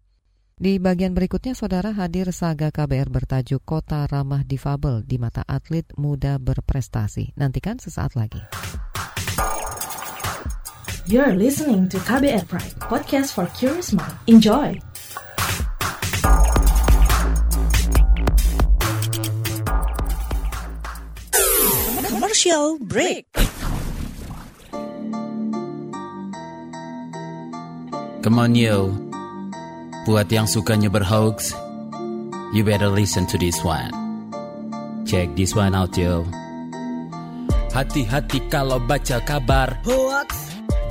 Di 0.61 0.77
bagian 0.77 1.17
berikutnya, 1.17 1.57
saudara 1.57 1.97
hadir 1.97 2.29
saga 2.37 2.69
KBR 2.69 3.09
bertajuk 3.09 3.65
Kota 3.65 4.05
Ramah 4.05 4.45
Difabel 4.45 5.09
di 5.09 5.17
mata 5.17 5.41
atlet 5.49 5.89
muda 5.97 6.37
berprestasi. 6.37 7.33
Nantikan 7.41 7.81
sesaat 7.81 8.13
lagi. 8.13 8.45
You're 11.05 11.37
listening 11.37 11.93
to 11.93 12.01
KBR 12.01 12.49
Pride, 12.49 12.81
podcast 12.81 13.37
for 13.37 13.45
curious 13.53 13.93
mind. 13.93 14.17
Enjoy! 14.25 14.81
Commercial 22.09 22.81
break. 22.81 23.29
Come 28.25 28.41
on 28.41 28.57
yo, 28.57 28.89
buat 30.09 30.33
yang 30.33 30.49
sukanya 30.49 30.89
berhoax, 30.89 31.53
you 32.57 32.65
better 32.65 32.89
listen 32.89 33.29
to 33.29 33.37
this 33.37 33.61
one. 33.61 33.93
Check 35.05 35.37
this 35.37 35.53
one 35.53 35.77
out 35.77 35.93
yo. 36.01 36.25
Hati-hati 37.77 38.49
kalau 38.49 38.81
baca 38.81 39.21
kabar 39.21 39.77
hoax 39.85 40.44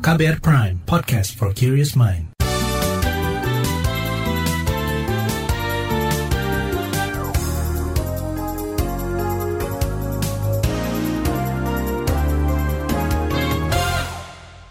KBR 0.00 0.40
Prime, 0.40 0.80
podcast 0.88 1.36
for 1.36 1.52
curious 1.52 1.92
mind. 1.92 2.32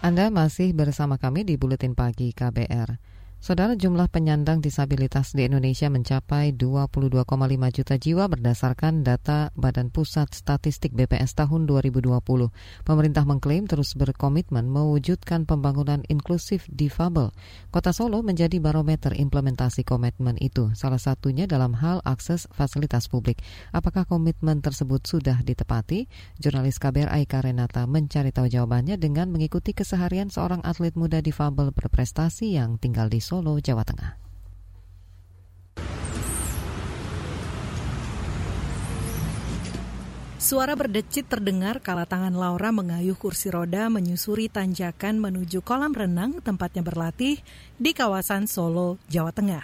Anda 0.02 0.34
masih 0.34 0.74
bersama 0.74 1.14
kami 1.14 1.46
di 1.46 1.54
Buletin 1.54 1.94
Pagi 1.94 2.34
KBR. 2.34 2.98
Saudara 3.40 3.72
jumlah 3.72 4.12
penyandang 4.12 4.60
disabilitas 4.60 5.32
di 5.32 5.48
Indonesia 5.48 5.88
mencapai 5.88 6.52
22,5 6.52 7.24
juta 7.72 7.96
jiwa 7.96 8.28
berdasarkan 8.28 9.00
data 9.00 9.48
Badan 9.56 9.88
Pusat 9.88 10.36
Statistik 10.36 10.92
BPS 10.92 11.40
tahun 11.40 11.64
2020. 11.64 12.20
Pemerintah 12.84 13.24
mengklaim 13.24 13.64
terus 13.64 13.96
berkomitmen 13.96 14.68
mewujudkan 14.68 15.48
pembangunan 15.48 16.04
inklusif 16.12 16.68
difabel. 16.68 17.32
Kota 17.72 17.96
Solo 17.96 18.20
menjadi 18.20 18.60
barometer 18.60 19.16
implementasi 19.16 19.88
komitmen 19.88 20.36
itu, 20.36 20.76
salah 20.76 21.00
satunya 21.00 21.48
dalam 21.48 21.72
hal 21.80 22.04
akses 22.04 22.44
fasilitas 22.52 23.08
publik. 23.08 23.40
Apakah 23.72 24.04
komitmen 24.04 24.60
tersebut 24.60 25.08
sudah 25.08 25.40
ditepati? 25.40 26.12
Jurnalis 26.36 26.76
KBR 26.76 27.08
Aika 27.08 27.40
Renata 27.40 27.88
mencari 27.88 28.36
tahu 28.36 28.52
jawabannya 28.52 29.00
dengan 29.00 29.32
mengikuti 29.32 29.72
keseharian 29.72 30.28
seorang 30.28 30.60
atlet 30.60 30.92
muda 30.92 31.24
difabel 31.24 31.72
berprestasi 31.72 32.60
yang 32.60 32.76
tinggal 32.76 33.08
di 33.08 33.29
Solo, 33.30 33.62
Jawa 33.62 33.86
Tengah. 33.86 34.18
Suara 40.42 40.74
berdecit 40.74 41.30
terdengar 41.30 41.78
kala 41.78 42.10
tangan 42.10 42.34
Laura 42.34 42.74
mengayuh 42.74 43.14
kursi 43.14 43.54
roda 43.54 43.86
menyusuri 43.86 44.50
tanjakan 44.50 45.22
menuju 45.22 45.62
kolam 45.62 45.94
renang 45.94 46.42
tempatnya 46.42 46.82
berlatih 46.82 47.38
di 47.78 47.94
kawasan 47.94 48.50
Solo, 48.50 48.98
Jawa 49.06 49.30
Tengah. 49.30 49.62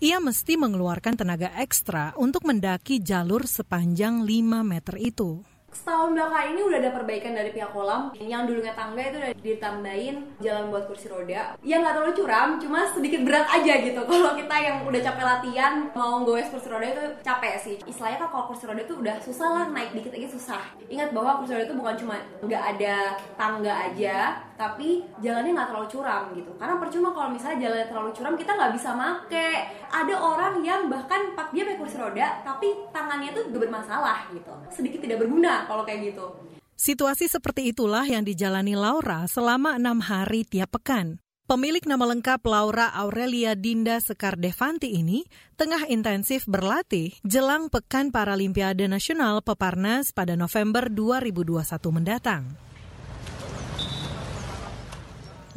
Ia 0.00 0.16
mesti 0.16 0.56
mengeluarkan 0.56 1.20
tenaga 1.20 1.52
ekstra 1.60 2.16
untuk 2.16 2.48
mendaki 2.48 3.04
jalur 3.04 3.44
sepanjang 3.44 4.24
5 4.24 4.64
meter 4.64 4.96
itu. 4.96 5.44
Setahun 5.70 6.18
belakang 6.18 6.54
ini 6.54 6.60
udah 6.66 6.78
ada 6.82 6.90
perbaikan 6.90 7.32
dari 7.32 7.50
pihak 7.54 7.70
kolam. 7.70 8.10
Yang 8.18 8.42
dulunya 8.50 8.74
tangga 8.74 9.02
itu 9.02 9.16
udah 9.22 9.32
ditambahin 9.38 10.16
jalan 10.42 10.64
buat 10.74 10.84
kursi 10.90 11.06
roda. 11.06 11.54
Yang 11.62 11.78
nggak 11.86 11.94
terlalu 11.94 12.14
curam, 12.18 12.48
cuma 12.58 12.80
sedikit 12.90 13.20
berat 13.22 13.46
aja 13.48 13.72
gitu. 13.80 14.00
Kalau 14.10 14.34
kita 14.34 14.56
yang 14.58 14.76
udah 14.82 15.00
capek 15.00 15.24
latihan, 15.24 15.72
mau 15.94 16.26
gowes 16.26 16.50
kursi 16.50 16.68
roda 16.68 16.86
itu 16.90 17.04
capek 17.22 17.54
sih. 17.62 17.76
Istilahnya 17.86 18.26
kan 18.26 18.28
kalau 18.34 18.44
kursi 18.50 18.64
roda 18.66 18.82
itu 18.82 18.94
udah 18.98 19.16
susah 19.22 19.48
lah, 19.48 19.64
naik 19.70 19.94
dikit 19.94 20.12
lagi 20.12 20.28
susah. 20.28 20.62
Ingat 20.90 21.14
bahwa 21.14 21.40
kursi 21.40 21.54
roda 21.54 21.66
itu 21.70 21.76
bukan 21.78 21.94
cuma 21.96 22.16
nggak 22.42 22.64
ada 22.76 22.96
tangga 23.38 23.72
aja, 23.90 24.16
tapi 24.60 25.08
jalannya 25.24 25.56
nggak 25.56 25.68
terlalu 25.72 25.88
curam 25.88 26.22
gitu. 26.36 26.52
Karena 26.60 26.76
percuma 26.76 27.08
kalau 27.16 27.32
misalnya 27.32 27.58
jalannya 27.64 27.88
terlalu 27.88 28.10
curam, 28.12 28.34
kita 28.36 28.52
nggak 28.52 28.72
bisa 28.76 28.90
make. 28.92 29.48
Ada 29.88 30.14
orang 30.20 30.54
yang 30.60 30.92
bahkan 30.92 31.32
pak 31.32 31.48
dia 31.56 31.64
pakai 31.64 31.80
kursi 31.80 31.96
roda, 31.96 32.44
tapi 32.44 32.68
tangannya 32.92 33.32
tuh 33.32 33.48
bermasalah 33.48 34.28
gitu. 34.36 34.52
Sedikit 34.68 35.00
tidak 35.00 35.24
berguna 35.24 35.64
kalau 35.64 35.88
kayak 35.88 36.12
gitu. 36.12 36.28
Situasi 36.76 37.32
seperti 37.32 37.72
itulah 37.72 38.04
yang 38.04 38.20
dijalani 38.20 38.76
Laura 38.76 39.24
selama 39.24 39.80
enam 39.80 40.04
hari 40.04 40.44
tiap 40.44 40.76
pekan. 40.76 41.16
Pemilik 41.48 41.82
nama 41.82 42.06
lengkap 42.14 42.46
Laura 42.46 42.94
Aurelia 42.94 43.58
Dinda 43.58 43.98
Sekar 43.98 44.38
Devanti 44.38 44.94
ini 44.94 45.26
tengah 45.58 45.82
intensif 45.90 46.46
berlatih 46.46 47.18
jelang 47.26 47.66
Pekan 47.66 48.14
Paralimpiade 48.14 48.86
Nasional 48.86 49.42
Peparnas 49.42 50.14
pada 50.14 50.38
November 50.38 50.86
2021 50.86 51.58
mendatang. 51.90 52.69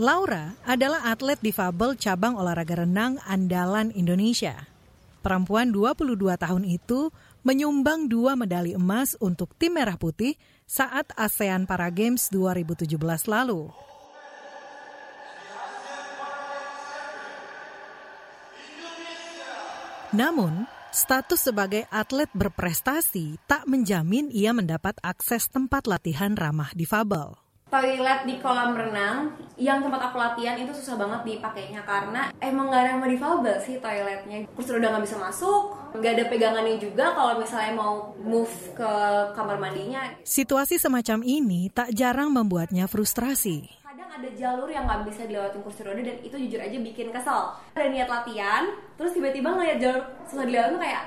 Laura 0.02 0.58
adalah 0.66 1.06
atlet 1.06 1.38
difabel 1.38 1.94
cabang 2.02 2.34
olahraga 2.34 2.82
renang 2.82 3.22
andalan 3.30 3.94
Indonesia. 3.94 4.66
Perempuan 5.22 5.70
22 5.70 6.18
tahun 6.34 6.66
itu 6.66 7.14
menyumbang 7.46 8.10
dua 8.10 8.34
medali 8.34 8.74
emas 8.74 9.14
untuk 9.22 9.54
tim 9.54 9.78
Merah 9.78 9.94
Putih 9.94 10.34
saat 10.66 11.14
ASEAN 11.14 11.70
Para 11.70 11.94
Games 11.94 12.34
2017 12.34 12.90
lalu. 13.30 13.70
Namun, 20.10 20.66
status 20.90 21.54
sebagai 21.54 21.86
atlet 21.94 22.34
berprestasi 22.34 23.38
tak 23.46 23.70
menjamin 23.70 24.34
ia 24.34 24.58
mendapat 24.58 24.98
akses 25.06 25.54
tempat 25.54 25.86
latihan 25.86 26.34
ramah 26.34 26.74
difabel 26.74 27.43
toilet 27.74 28.20
di 28.30 28.38
kolam 28.38 28.78
renang 28.78 29.34
yang 29.58 29.82
tempat 29.82 30.14
aku 30.14 30.22
latihan 30.22 30.54
itu 30.62 30.70
susah 30.78 30.94
banget 30.94 31.26
dipakainya 31.26 31.82
karena 31.82 32.30
emang 32.38 32.70
gak 32.70 32.86
ramah 32.86 33.10
difabel 33.10 33.58
sih 33.66 33.82
toiletnya. 33.82 34.46
Kursi 34.54 34.78
roda 34.78 34.94
nggak 34.94 35.06
bisa 35.10 35.18
masuk 35.18 35.74
nggak 35.94 36.14
ada 36.14 36.26
pegangannya 36.30 36.78
juga 36.78 37.14
kalau 37.18 37.42
misalnya 37.42 37.74
mau 37.74 38.14
move 38.22 38.54
ke 38.78 38.92
kamar 39.34 39.58
mandinya. 39.58 40.06
Situasi 40.22 40.78
semacam 40.78 41.26
ini 41.26 41.74
tak 41.74 41.94
jarang 41.98 42.30
membuatnya 42.30 42.86
frustrasi. 42.86 43.66
Kadang 43.82 44.10
ada 44.22 44.30
jalur 44.38 44.70
yang 44.70 44.86
nggak 44.86 45.10
bisa 45.10 45.26
dilewatin 45.26 45.62
kursi 45.66 45.82
roda 45.82 46.02
dan 46.06 46.18
itu 46.22 46.36
jujur 46.38 46.62
aja 46.62 46.78
bikin 46.78 47.10
kesel. 47.10 47.58
Ada 47.74 47.90
niat 47.90 48.10
latihan 48.10 48.70
terus 49.02 49.18
tiba-tiba 49.18 49.50
ngeliat 49.50 49.82
jalur 49.82 50.02
susah 50.30 50.46
dilewatin 50.46 50.78
kayak 50.78 51.04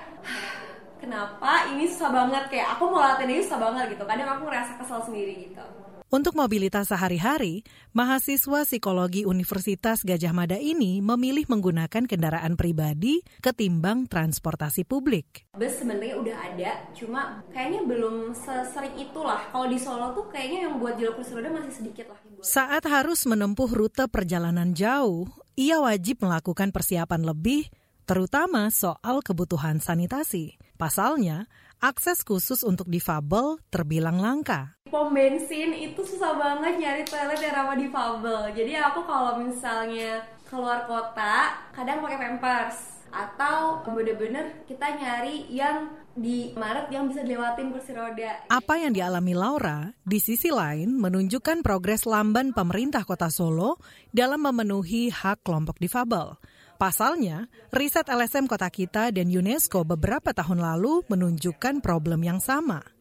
kenapa? 1.03 1.71
Ini 1.71 1.87
susah 1.87 2.11
banget. 2.11 2.51
Kayak 2.51 2.75
aku 2.75 2.91
mau 2.91 3.03
latihan 3.03 3.31
ini 3.31 3.43
susah 3.43 3.59
banget 3.63 3.95
gitu. 3.95 4.03
Kadang 4.03 4.29
aku 4.35 4.43
ngerasa 4.51 4.75
kesel 4.83 5.03
sendiri 5.03 5.51
gitu 5.51 5.86
untuk 6.07 6.39
mobilitas 6.39 6.95
sehari-hari, 6.95 7.67
mahasiswa 7.91 8.63
psikologi 8.63 9.27
Universitas 9.27 10.07
Gajah 10.07 10.31
Mada 10.31 10.55
ini 10.55 11.03
memilih 11.03 11.51
menggunakan 11.51 12.07
kendaraan 12.07 12.55
pribadi 12.55 13.27
ketimbang 13.43 14.07
transportasi 14.07 14.87
publik. 14.87 15.51
Bus 15.59 15.83
sebenarnya 15.83 16.15
udah 16.15 16.37
ada, 16.53 16.71
cuma 16.95 17.43
kayaknya 17.51 17.83
belum 17.91 18.39
sesering 18.39 19.03
itulah. 19.03 19.51
Kalau 19.51 19.67
di 19.67 19.79
Solo 19.83 20.15
tuh 20.15 20.31
kayaknya 20.31 20.71
yang 20.71 20.79
buat 20.79 20.95
jalur 20.95 21.19
kursi 21.19 21.35
roda 21.35 21.51
masih 21.51 21.75
sedikit 21.75 22.15
lah. 22.15 22.19
Saat 22.39 22.87
harus 22.87 23.27
menempuh 23.27 23.67
rute 23.67 24.07
perjalanan 24.07 24.79
jauh, 24.79 25.27
ia 25.59 25.83
wajib 25.83 26.23
melakukan 26.23 26.71
persiapan 26.71 27.27
lebih, 27.27 27.67
terutama 28.07 28.71
soal 28.71 29.27
kebutuhan 29.27 29.83
sanitasi. 29.83 30.55
Pasalnya, 30.79 31.51
akses 31.83 32.23
khusus 32.23 32.63
untuk 32.63 32.87
difabel 32.87 33.59
terbilang 33.73 34.21
langka. 34.23 34.76
Pom 34.97 35.13
bensin 35.13 35.77
itu 35.77 36.01
susah 36.09 36.41
banget 36.41 36.81
nyari 36.81 37.05
toilet 37.05 37.37
yang 37.37 37.53
ramah 37.53 37.77
difabel. 37.77 38.49
Jadi 38.57 38.81
aku 38.81 39.05
kalau 39.05 39.37
misalnya 39.45 40.25
keluar 40.49 40.89
kota, 40.89 41.53
kadang 41.77 42.01
pakai 42.01 42.17
pampers 42.17 42.97
atau 43.13 43.85
bener-bener 43.93 44.65
kita 44.65 44.97
nyari 44.97 45.53
yang 45.53 45.93
di 46.17 46.57
Maret 46.57 46.89
yang 46.89 47.13
bisa 47.13 47.21
dilewatin 47.21 47.77
kursi 47.77 47.93
roda. 47.93 48.49
Apa 48.49 48.81
yang 48.81 48.97
dialami 48.97 49.37
Laura, 49.37 49.93
di 50.01 50.17
sisi 50.17 50.49
lain 50.49 50.97
menunjukkan 50.97 51.61
progres 51.61 52.09
lamban 52.09 52.57
pemerintah 52.57 53.05
kota 53.05 53.29
Solo 53.29 53.77
dalam 54.17 54.49
memenuhi 54.49 55.13
hak 55.13 55.45
kelompok 55.45 55.77
difabel. 55.77 56.41
Pasalnya, 56.81 57.53
riset 57.69 58.09
LSM 58.09 58.49
Kota 58.49 58.73
Kita 58.73 59.13
dan 59.13 59.29
UNESCO 59.29 59.85
beberapa 59.85 60.33
tahun 60.33 60.65
lalu 60.65 61.05
menunjukkan 61.13 61.85
problem 61.85 62.25
yang 62.25 62.41
sama. 62.41 62.96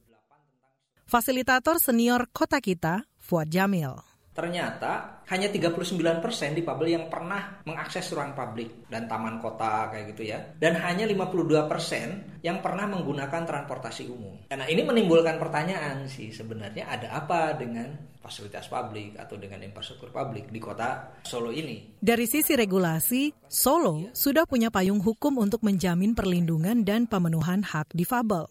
Fasilitator 1.06 1.78
senior 1.78 2.34
Kota 2.34 2.58
Kita, 2.58 3.06
Fuad 3.22 3.54
Jamil. 3.54 3.94
Ternyata 4.34 5.22
hanya 5.30 5.54
39% 5.54 6.18
di 6.58 6.66
Pabel 6.66 6.98
yang 6.98 7.06
pernah 7.14 7.62
mengakses 7.62 8.10
ruang 8.10 8.34
publik 8.34 8.90
dan 8.90 9.06
taman 9.06 9.38
kota 9.38 9.94
kayak 9.94 10.18
gitu 10.18 10.34
ya. 10.34 10.42
Dan 10.58 10.74
hanya 10.82 11.06
52% 11.06 12.42
yang 12.42 12.58
pernah 12.58 12.90
menggunakan 12.90 13.46
transportasi 13.46 14.10
umum. 14.10 14.50
Nah 14.50 14.66
ini 14.66 14.82
menimbulkan 14.82 15.38
pertanyaan 15.38 16.10
sih 16.10 16.34
sebenarnya 16.34 16.90
ada 16.90 17.14
apa 17.14 17.54
dengan 17.54 18.18
fasilitas 18.18 18.66
publik 18.66 19.14
atau 19.22 19.38
dengan 19.38 19.62
infrastruktur 19.62 20.10
publik 20.10 20.50
di 20.50 20.58
kota 20.58 21.22
Solo 21.22 21.54
ini. 21.54 22.02
Dari 22.02 22.26
sisi 22.26 22.58
regulasi, 22.58 23.30
Solo 23.46 24.10
sudah 24.10 24.50
punya 24.50 24.74
payung 24.74 25.06
hukum 25.06 25.38
untuk 25.38 25.62
menjamin 25.62 26.18
perlindungan 26.18 26.82
dan 26.82 27.06
pemenuhan 27.06 27.62
hak 27.62 27.94
difabel. 27.94 28.50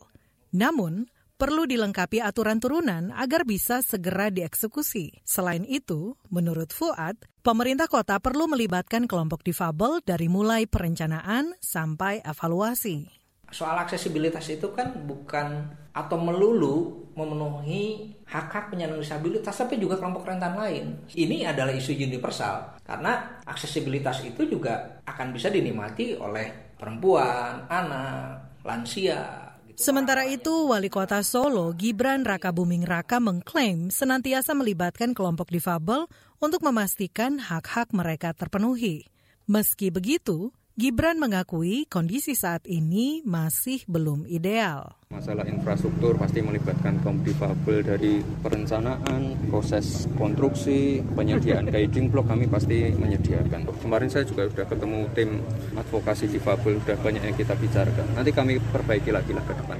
Namun, 0.54 1.10
perlu 1.34 1.66
dilengkapi 1.66 2.22
aturan 2.22 2.62
turunan 2.62 3.10
agar 3.14 3.42
bisa 3.42 3.82
segera 3.82 4.30
dieksekusi. 4.30 5.22
Selain 5.26 5.66
itu, 5.66 6.14
menurut 6.30 6.70
Fuad, 6.70 7.18
pemerintah 7.42 7.90
kota 7.90 8.22
perlu 8.22 8.46
melibatkan 8.46 9.10
kelompok 9.10 9.42
difabel 9.42 10.00
dari 10.06 10.30
mulai 10.30 10.70
perencanaan 10.70 11.58
sampai 11.58 12.22
evaluasi. 12.22 13.10
Soal 13.54 13.78
aksesibilitas 13.78 14.50
itu 14.50 14.74
kan 14.74 15.06
bukan 15.06 15.70
atau 15.94 16.18
melulu 16.18 17.06
memenuhi 17.14 18.10
hak-hak 18.26 18.74
penyandang 18.74 18.98
disabilitas 18.98 19.54
tapi 19.54 19.78
juga 19.78 19.94
kelompok 19.94 20.26
rentan 20.26 20.58
lain. 20.58 21.06
Ini 21.14 21.54
adalah 21.54 21.70
isu 21.70 21.94
universal 21.94 22.82
karena 22.82 23.38
aksesibilitas 23.46 24.26
itu 24.26 24.42
juga 24.50 24.98
akan 25.06 25.30
bisa 25.30 25.54
dinikmati 25.54 26.18
oleh 26.18 26.74
perempuan, 26.74 27.70
anak, 27.70 28.58
lansia, 28.66 29.43
Sementara 29.74 30.22
itu, 30.30 30.70
Wali 30.70 30.86
Kota 30.86 31.18
Solo 31.26 31.74
Gibran 31.74 32.22
Raka 32.22 32.54
Buming 32.54 32.86
Raka 32.86 33.18
mengklaim 33.18 33.90
senantiasa 33.90 34.54
melibatkan 34.54 35.18
kelompok 35.18 35.50
difabel 35.50 36.06
untuk 36.38 36.62
memastikan 36.62 37.42
hak-hak 37.42 37.90
mereka 37.90 38.30
terpenuhi. 38.38 39.10
Meski 39.50 39.90
begitu, 39.90 40.54
Gibran 40.74 41.22
mengakui 41.22 41.86
kondisi 41.86 42.34
saat 42.34 42.66
ini 42.66 43.22
masih 43.22 43.86
belum 43.86 44.26
ideal. 44.26 44.98
Masalah 45.06 45.46
infrastruktur 45.46 46.18
pasti 46.18 46.42
melibatkan 46.42 46.98
kaum 46.98 47.22
difabel 47.22 47.86
dari 47.86 48.18
perencanaan, 48.42 49.38
proses 49.54 50.10
konstruksi, 50.18 50.98
penyediaan 51.14 51.70
guiding 51.70 52.10
block 52.10 52.26
kami 52.26 52.50
pasti 52.50 52.90
menyediakan. 52.90 53.70
Kemarin 53.86 54.10
saya 54.10 54.26
juga 54.26 54.50
sudah 54.50 54.66
ketemu 54.66 55.06
tim 55.14 55.38
advokasi 55.78 56.26
difabel, 56.26 56.82
sudah 56.82 56.98
banyak 56.98 57.22
yang 57.22 57.38
kita 57.38 57.54
bicarakan. 57.54 58.06
Nanti 58.18 58.34
kami 58.34 58.58
perbaiki 58.58 59.14
lagi 59.14 59.30
lah 59.30 59.46
ke 59.46 59.54
depan. 59.54 59.78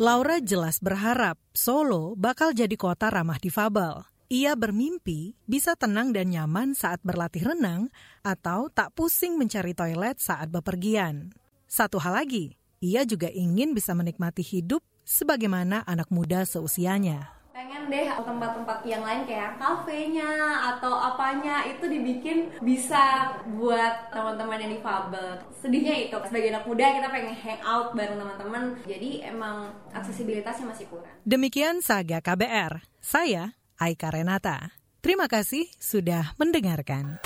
Laura 0.00 0.40
jelas 0.40 0.80
berharap 0.80 1.36
Solo 1.52 2.16
bakal 2.16 2.56
jadi 2.56 2.72
kota 2.80 3.12
ramah 3.12 3.36
difabel. 3.36 4.08
Ia 4.30 4.54
bermimpi 4.54 5.34
bisa 5.42 5.74
tenang 5.74 6.14
dan 6.14 6.30
nyaman 6.30 6.70
saat 6.78 7.02
berlatih 7.02 7.50
renang 7.50 7.90
atau 8.22 8.70
tak 8.70 8.94
pusing 8.94 9.34
mencari 9.34 9.74
toilet 9.74 10.22
saat 10.22 10.46
bepergian. 10.54 11.34
Satu 11.66 11.98
hal 11.98 12.14
lagi, 12.14 12.54
ia 12.78 13.02
juga 13.02 13.26
ingin 13.26 13.74
bisa 13.74 13.90
menikmati 13.90 14.46
hidup 14.46 14.86
sebagaimana 15.02 15.82
anak 15.82 16.14
muda 16.14 16.46
seusianya 16.46 17.40
pengen 17.60 17.92
deh 17.92 18.08
tempat-tempat 18.08 18.78
yang 18.88 19.04
lain 19.04 19.28
kayak 19.28 19.60
kafenya 19.60 20.32
atau 20.74 20.96
apanya 20.96 21.68
itu 21.68 21.84
dibikin 21.92 22.48
bisa 22.64 23.36
buat 23.52 24.08
teman-teman 24.08 24.64
yang 24.64 24.72
difabel. 24.80 25.44
Sedihnya 25.60 26.08
itu 26.08 26.16
sebagai 26.24 26.56
anak 26.56 26.64
muda 26.64 26.88
kita 26.88 27.12
pengen 27.12 27.36
hang 27.36 27.60
out 27.60 27.92
bareng 27.92 28.16
teman-teman. 28.16 28.80
Jadi 28.88 29.20
emang 29.28 29.76
aksesibilitasnya 29.92 30.72
masih 30.72 30.88
kurang. 30.88 31.12
Demikian 31.28 31.84
Saga 31.84 32.24
KBR. 32.24 32.80
Saya 33.04 33.59
Aika 33.80 34.12
Renata. 34.12 34.76
Terima 35.00 35.24
kasih 35.24 35.64
sudah 35.80 36.36
mendengarkan. 36.36 37.16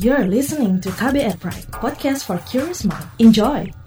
You're 0.00 0.24
listening 0.24 0.80
to 0.80 0.88
KBR 0.96 1.36
Pride, 1.36 1.68
podcast 1.76 2.24
for 2.24 2.40
curious 2.48 2.88
mind. 2.88 3.04
Enjoy! 3.20 3.79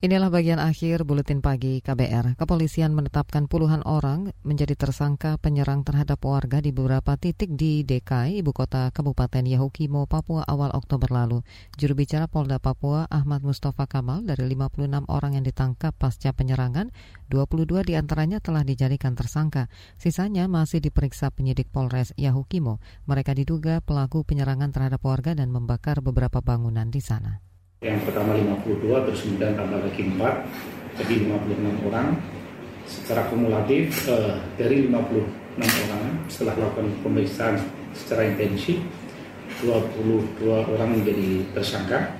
Inilah 0.00 0.32
bagian 0.32 0.56
akhir 0.56 1.04
buletin 1.04 1.44
pagi 1.44 1.84
KBR. 1.84 2.40
Kepolisian 2.40 2.96
menetapkan 2.96 3.44
puluhan 3.44 3.84
orang 3.84 4.32
menjadi 4.48 4.72
tersangka 4.72 5.36
penyerang 5.36 5.84
terhadap 5.84 6.24
warga 6.24 6.64
di 6.64 6.72
beberapa 6.72 7.20
titik 7.20 7.52
di 7.52 7.84
DKI, 7.84 8.40
ibu 8.40 8.48
kota 8.56 8.88
Kabupaten 8.96 9.44
Yahukimo, 9.44 10.08
Papua 10.08 10.48
awal 10.48 10.72
Oktober 10.72 11.12
lalu. 11.12 11.44
Juru 11.76 12.00
bicara 12.00 12.32
Polda 12.32 12.56
Papua 12.56 13.12
Ahmad 13.12 13.44
Mustafa 13.44 13.84
Kamal 13.84 14.24
dari 14.24 14.48
56 14.48 15.04
orang 15.04 15.36
yang 15.36 15.44
ditangkap 15.44 15.92
pasca 15.92 16.32
penyerangan, 16.32 16.88
22 17.28 17.84
di 17.84 17.92
antaranya 17.92 18.40
telah 18.40 18.64
dijadikan 18.64 19.12
tersangka. 19.12 19.68
Sisanya 20.00 20.48
masih 20.48 20.80
diperiksa 20.80 21.28
penyidik 21.28 21.68
Polres 21.68 22.16
Yahukimo. 22.16 22.80
Mereka 23.04 23.36
diduga 23.36 23.84
pelaku 23.84 24.24
penyerangan 24.24 24.72
terhadap 24.72 25.04
warga 25.04 25.36
dan 25.36 25.52
membakar 25.52 26.00
beberapa 26.00 26.40
bangunan 26.40 26.88
di 26.88 27.04
sana. 27.04 27.49
Yang 27.80 28.12
pertama 28.12 28.36
52, 28.36 29.08
terus 29.08 29.24
kemudian 29.24 29.56
tambah 29.56 29.80
lagi 29.80 30.04
4, 30.04 31.00
jadi 31.00 31.14
56 31.32 31.88
orang. 31.88 32.12
Secara 32.84 33.24
kumulatif 33.32 34.04
eh, 34.04 34.36
dari 34.60 34.84
56 34.84 35.64
orang 35.64 36.04
setelah 36.28 36.60
melakukan 36.60 36.92
pemeriksaan 37.00 37.56
secara 37.96 38.28
intensif, 38.28 38.76
22 39.64 40.44
orang 40.44 40.92
menjadi 40.92 41.40
tersangka 41.56 42.19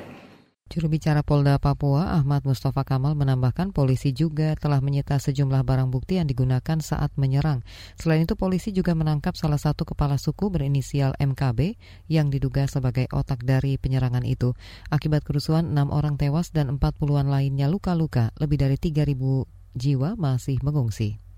Juru 0.71 0.87
bicara 0.87 1.27
Polda 1.27 1.59
Papua 1.59 2.15
Ahmad 2.15 2.47
Mustafa 2.47 2.87
Kamal 2.87 3.19
menambahkan 3.19 3.75
polisi 3.75 4.15
juga 4.15 4.55
telah 4.55 4.79
menyita 4.79 5.19
sejumlah 5.19 5.67
barang 5.67 5.91
bukti 5.91 6.23
yang 6.23 6.31
digunakan 6.31 6.79
saat 6.79 7.11
menyerang. 7.19 7.67
Selain 7.99 8.23
itu 8.23 8.39
polisi 8.39 8.71
juga 8.71 8.95
menangkap 8.95 9.35
salah 9.35 9.59
satu 9.59 9.83
kepala 9.83 10.15
suku 10.15 10.47
berinisial 10.47 11.19
MKB 11.19 11.75
yang 12.07 12.31
diduga 12.31 12.71
sebagai 12.71 13.11
otak 13.11 13.43
dari 13.43 13.83
penyerangan 13.83 14.23
itu. 14.23 14.55
Akibat 14.95 15.27
kerusuhan, 15.27 15.75
enam 15.75 15.91
orang 15.91 16.15
tewas 16.15 16.55
dan 16.55 16.71
empat 16.71 16.95
puluhan 17.03 17.27
lainnya 17.27 17.67
luka-luka. 17.67 18.31
Lebih 18.39 18.63
dari 18.63 18.79
3.000 18.79 19.75
jiwa 19.75 20.15
masih 20.15 20.63
mengungsi. 20.63 21.30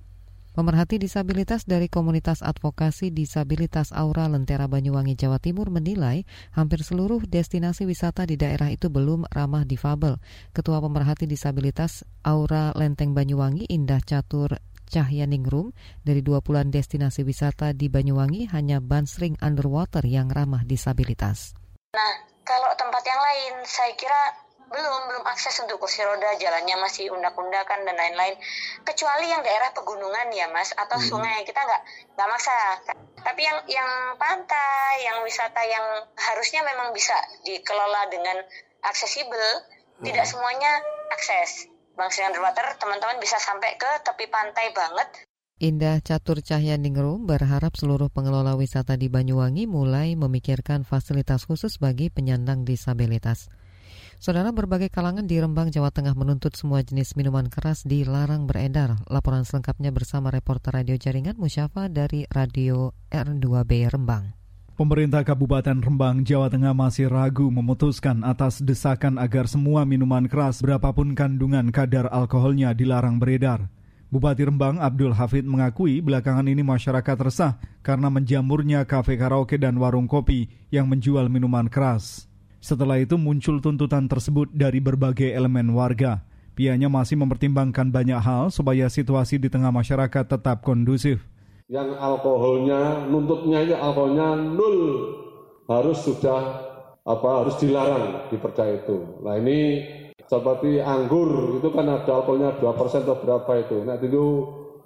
Pemerhati 0.52 1.00
disabilitas 1.00 1.64
dari 1.64 1.88
komunitas 1.88 2.44
advokasi 2.44 3.08
disabilitas 3.08 3.88
Aura 3.88 4.28
Lentera 4.28 4.68
Banyuwangi 4.68 5.16
Jawa 5.16 5.40
Timur 5.40 5.72
menilai 5.72 6.28
hampir 6.52 6.84
seluruh 6.84 7.24
destinasi 7.24 7.88
wisata 7.88 8.28
di 8.28 8.36
daerah 8.36 8.68
itu 8.68 8.92
belum 8.92 9.24
ramah 9.32 9.64
difabel. 9.64 10.20
Ketua 10.52 10.84
Pemerhati 10.84 11.24
Disabilitas 11.24 12.04
Aura 12.20 12.68
Lenteng 12.76 13.16
Banyuwangi 13.16 13.64
Indah 13.72 14.04
Catur 14.04 14.60
Cahyaningrum 14.92 15.72
dari 16.04 16.20
dua 16.20 16.44
puluhan 16.44 16.68
destinasi 16.68 17.24
wisata 17.24 17.72
di 17.72 17.88
Banyuwangi 17.88 18.52
hanya 18.52 18.84
Bansring 18.84 19.40
Underwater 19.40 20.04
yang 20.04 20.28
ramah 20.28 20.68
disabilitas. 20.68 21.56
Nah, 21.96 22.28
kalau 22.44 22.68
tempat 22.76 23.00
yang 23.08 23.20
lain 23.24 23.52
saya 23.64 23.96
kira 23.96 24.22
belum 24.72 25.00
belum 25.12 25.24
akses 25.28 25.60
untuk 25.60 25.78
kursi 25.78 26.00
roda 26.02 26.34
jalannya 26.40 26.80
masih 26.80 27.12
undak-undakan 27.12 27.84
dan 27.84 27.94
lain-lain 27.94 28.34
kecuali 28.82 29.28
yang 29.28 29.44
daerah 29.44 29.70
pegunungan 29.76 30.32
ya 30.32 30.48
mas 30.50 30.72
atau 30.72 30.96
hmm. 30.96 31.06
sungai 31.06 31.44
kita 31.44 31.60
nggak 31.60 31.82
nggak 32.16 32.28
maksa 32.28 32.56
tapi 33.22 33.44
yang 33.44 33.60
yang 33.68 33.90
pantai 34.16 35.04
yang 35.04 35.20
wisata 35.22 35.62
yang 35.68 35.84
harusnya 36.16 36.64
memang 36.64 36.90
bisa 36.96 37.14
dikelola 37.44 38.08
dengan 38.08 38.40
aksesibel 38.88 39.44
hmm. 40.00 40.08
tidak 40.08 40.26
semuanya 40.26 40.72
akses 41.12 41.68
Bang 41.92 42.08
Sri 42.08 42.24
Underwater 42.24 42.64
teman-teman 42.80 43.20
bisa 43.20 43.36
sampai 43.36 43.76
ke 43.76 43.90
tepi 44.00 44.26
pantai 44.32 44.72
banget 44.72 45.28
Indah 45.62 46.02
Catur 46.02 46.42
Cahyaningrum 46.42 47.22
berharap 47.22 47.78
seluruh 47.78 48.10
pengelola 48.10 48.58
wisata 48.58 48.98
di 48.98 49.06
Banyuwangi 49.06 49.70
mulai 49.70 50.18
memikirkan 50.18 50.82
fasilitas 50.82 51.46
khusus 51.46 51.78
bagi 51.78 52.10
penyandang 52.10 52.66
disabilitas. 52.66 53.46
Saudara 54.22 54.54
berbagai 54.54 54.86
kalangan 54.86 55.26
di 55.26 55.34
Rembang, 55.34 55.74
Jawa 55.74 55.90
Tengah 55.90 56.14
menuntut 56.14 56.54
semua 56.54 56.78
jenis 56.78 57.18
minuman 57.18 57.50
keras 57.50 57.82
dilarang 57.82 58.46
beredar. 58.46 59.02
Laporan 59.10 59.42
selengkapnya 59.42 59.90
bersama 59.90 60.30
reporter 60.30 60.78
radio 60.78 60.94
jaringan 60.94 61.34
Musyafa 61.34 61.90
dari 61.90 62.22
Radio 62.30 62.94
R2B 63.10 63.90
Rembang. 63.90 64.30
Pemerintah 64.78 65.26
Kabupaten 65.26 65.74
Rembang, 65.74 66.22
Jawa 66.22 66.46
Tengah 66.54 66.70
masih 66.70 67.10
ragu 67.10 67.50
memutuskan 67.50 68.22
atas 68.22 68.62
desakan 68.62 69.18
agar 69.18 69.50
semua 69.50 69.82
minuman 69.82 70.30
keras 70.30 70.62
berapapun 70.62 71.18
kandungan 71.18 71.74
kadar 71.74 72.06
alkoholnya 72.06 72.78
dilarang 72.78 73.18
beredar. 73.18 73.74
Bupati 74.06 74.46
Rembang 74.46 74.78
Abdul 74.78 75.18
Hafid 75.18 75.50
mengakui 75.50 75.98
belakangan 75.98 76.46
ini 76.46 76.62
masyarakat 76.62 77.18
resah 77.26 77.58
karena 77.82 78.06
menjamurnya 78.06 78.86
kafe 78.86 79.18
karaoke 79.18 79.58
dan 79.58 79.74
warung 79.82 80.06
kopi 80.06 80.46
yang 80.70 80.86
menjual 80.86 81.26
minuman 81.26 81.66
keras. 81.66 82.30
Setelah 82.62 83.02
itu 83.02 83.18
muncul 83.18 83.58
tuntutan 83.58 84.06
tersebut 84.06 84.46
dari 84.54 84.78
berbagai 84.78 85.34
elemen 85.34 85.74
warga. 85.74 86.22
Pihaknya 86.54 86.86
masih 86.86 87.18
mempertimbangkan 87.18 87.90
banyak 87.90 88.22
hal 88.22 88.54
supaya 88.54 88.86
situasi 88.86 89.34
di 89.42 89.50
tengah 89.50 89.74
masyarakat 89.74 90.30
tetap 90.30 90.62
kondusif. 90.62 91.26
Yang 91.66 91.98
alkoholnya, 91.98 93.10
nuntutnya 93.10 93.66
itu 93.66 93.74
alkoholnya 93.74 94.38
nul, 94.38 94.78
harus 95.66 96.06
sudah 96.06 96.70
apa 97.02 97.28
harus 97.42 97.58
dilarang 97.58 98.30
dipercaya 98.30 98.78
itu. 98.78 99.10
Nah 99.26 99.42
ini 99.42 99.82
seperti 100.22 100.78
anggur 100.78 101.58
itu 101.58 101.66
kan 101.74 101.90
ada 101.90 102.14
alkoholnya 102.14 102.62
2% 102.62 103.02
atau 103.02 103.18
berapa 103.18 103.52
itu. 103.58 103.82
Nah 103.82 103.98
tinggu 103.98 104.26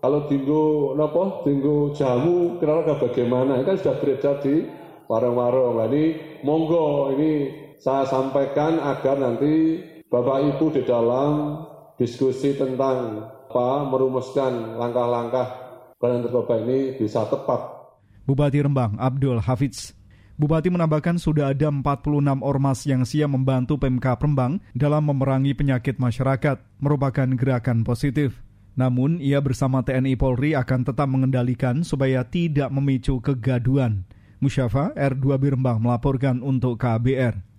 kalau 0.01 0.25
tinggu 0.33 0.97
nopo 0.97 1.45
tinggu 1.45 1.93
jamu 1.93 2.57
kira-kira 2.57 2.97
bagaimana? 3.05 3.61
Ini 3.61 3.69
kan 3.69 3.77
sudah 3.77 4.01
beredar 4.01 4.41
di 4.41 4.65
warung-warung. 5.13 5.77
Nah 5.77 5.93
ini 5.93 6.05
monggo 6.41 7.13
ini 7.13 7.66
saya 7.81 8.09
sampaikan 8.09 8.81
agar 8.81 9.21
nanti 9.21 9.83
Bapak 10.07 10.39
Ibu 10.55 10.73
di 10.77 10.83
dalam 10.87 11.63
diskusi 12.01 12.57
tentang 12.57 13.25
apa 13.47 13.89
merumuskan 13.89 14.77
langkah-langkah 14.77 15.49
penanganan 15.97 16.29
narkoba 16.29 16.61
ini 16.61 16.93
bisa 17.01 17.25
tepat. 17.25 17.61
Bupati 18.29 18.61
Rembang 18.61 19.01
Abdul 19.01 19.41
Hafiz 19.41 19.97
Bupati 20.37 20.69
menambahkan 20.69 21.17
sudah 21.17 21.57
ada 21.57 21.73
46 21.73 22.45
ormas 22.45 22.85
yang 22.85 23.09
siap 23.09 23.33
membantu 23.33 23.81
PMK 23.81 24.21
Rembang 24.21 24.61
dalam 24.77 25.09
memerangi 25.09 25.57
penyakit 25.57 25.97
masyarakat, 25.97 26.61
merupakan 26.77 27.25
gerakan 27.33 27.81
positif. 27.89 28.45
Namun, 28.77 29.17
ia 29.17 29.41
bersama 29.41 29.81
TNI 29.81 30.21
Polri 30.21 30.53
akan 30.53 30.85
tetap 30.85 31.09
mengendalikan 31.09 31.81
supaya 31.81 32.21
tidak 32.29 32.69
memicu 32.69 33.17
kegaduan. 33.25 34.05
Musyafa 34.37 34.93
R2 34.93 35.41
Birembang 35.41 35.81
melaporkan 35.81 36.45
untuk 36.45 36.77
KBR. 36.85 37.56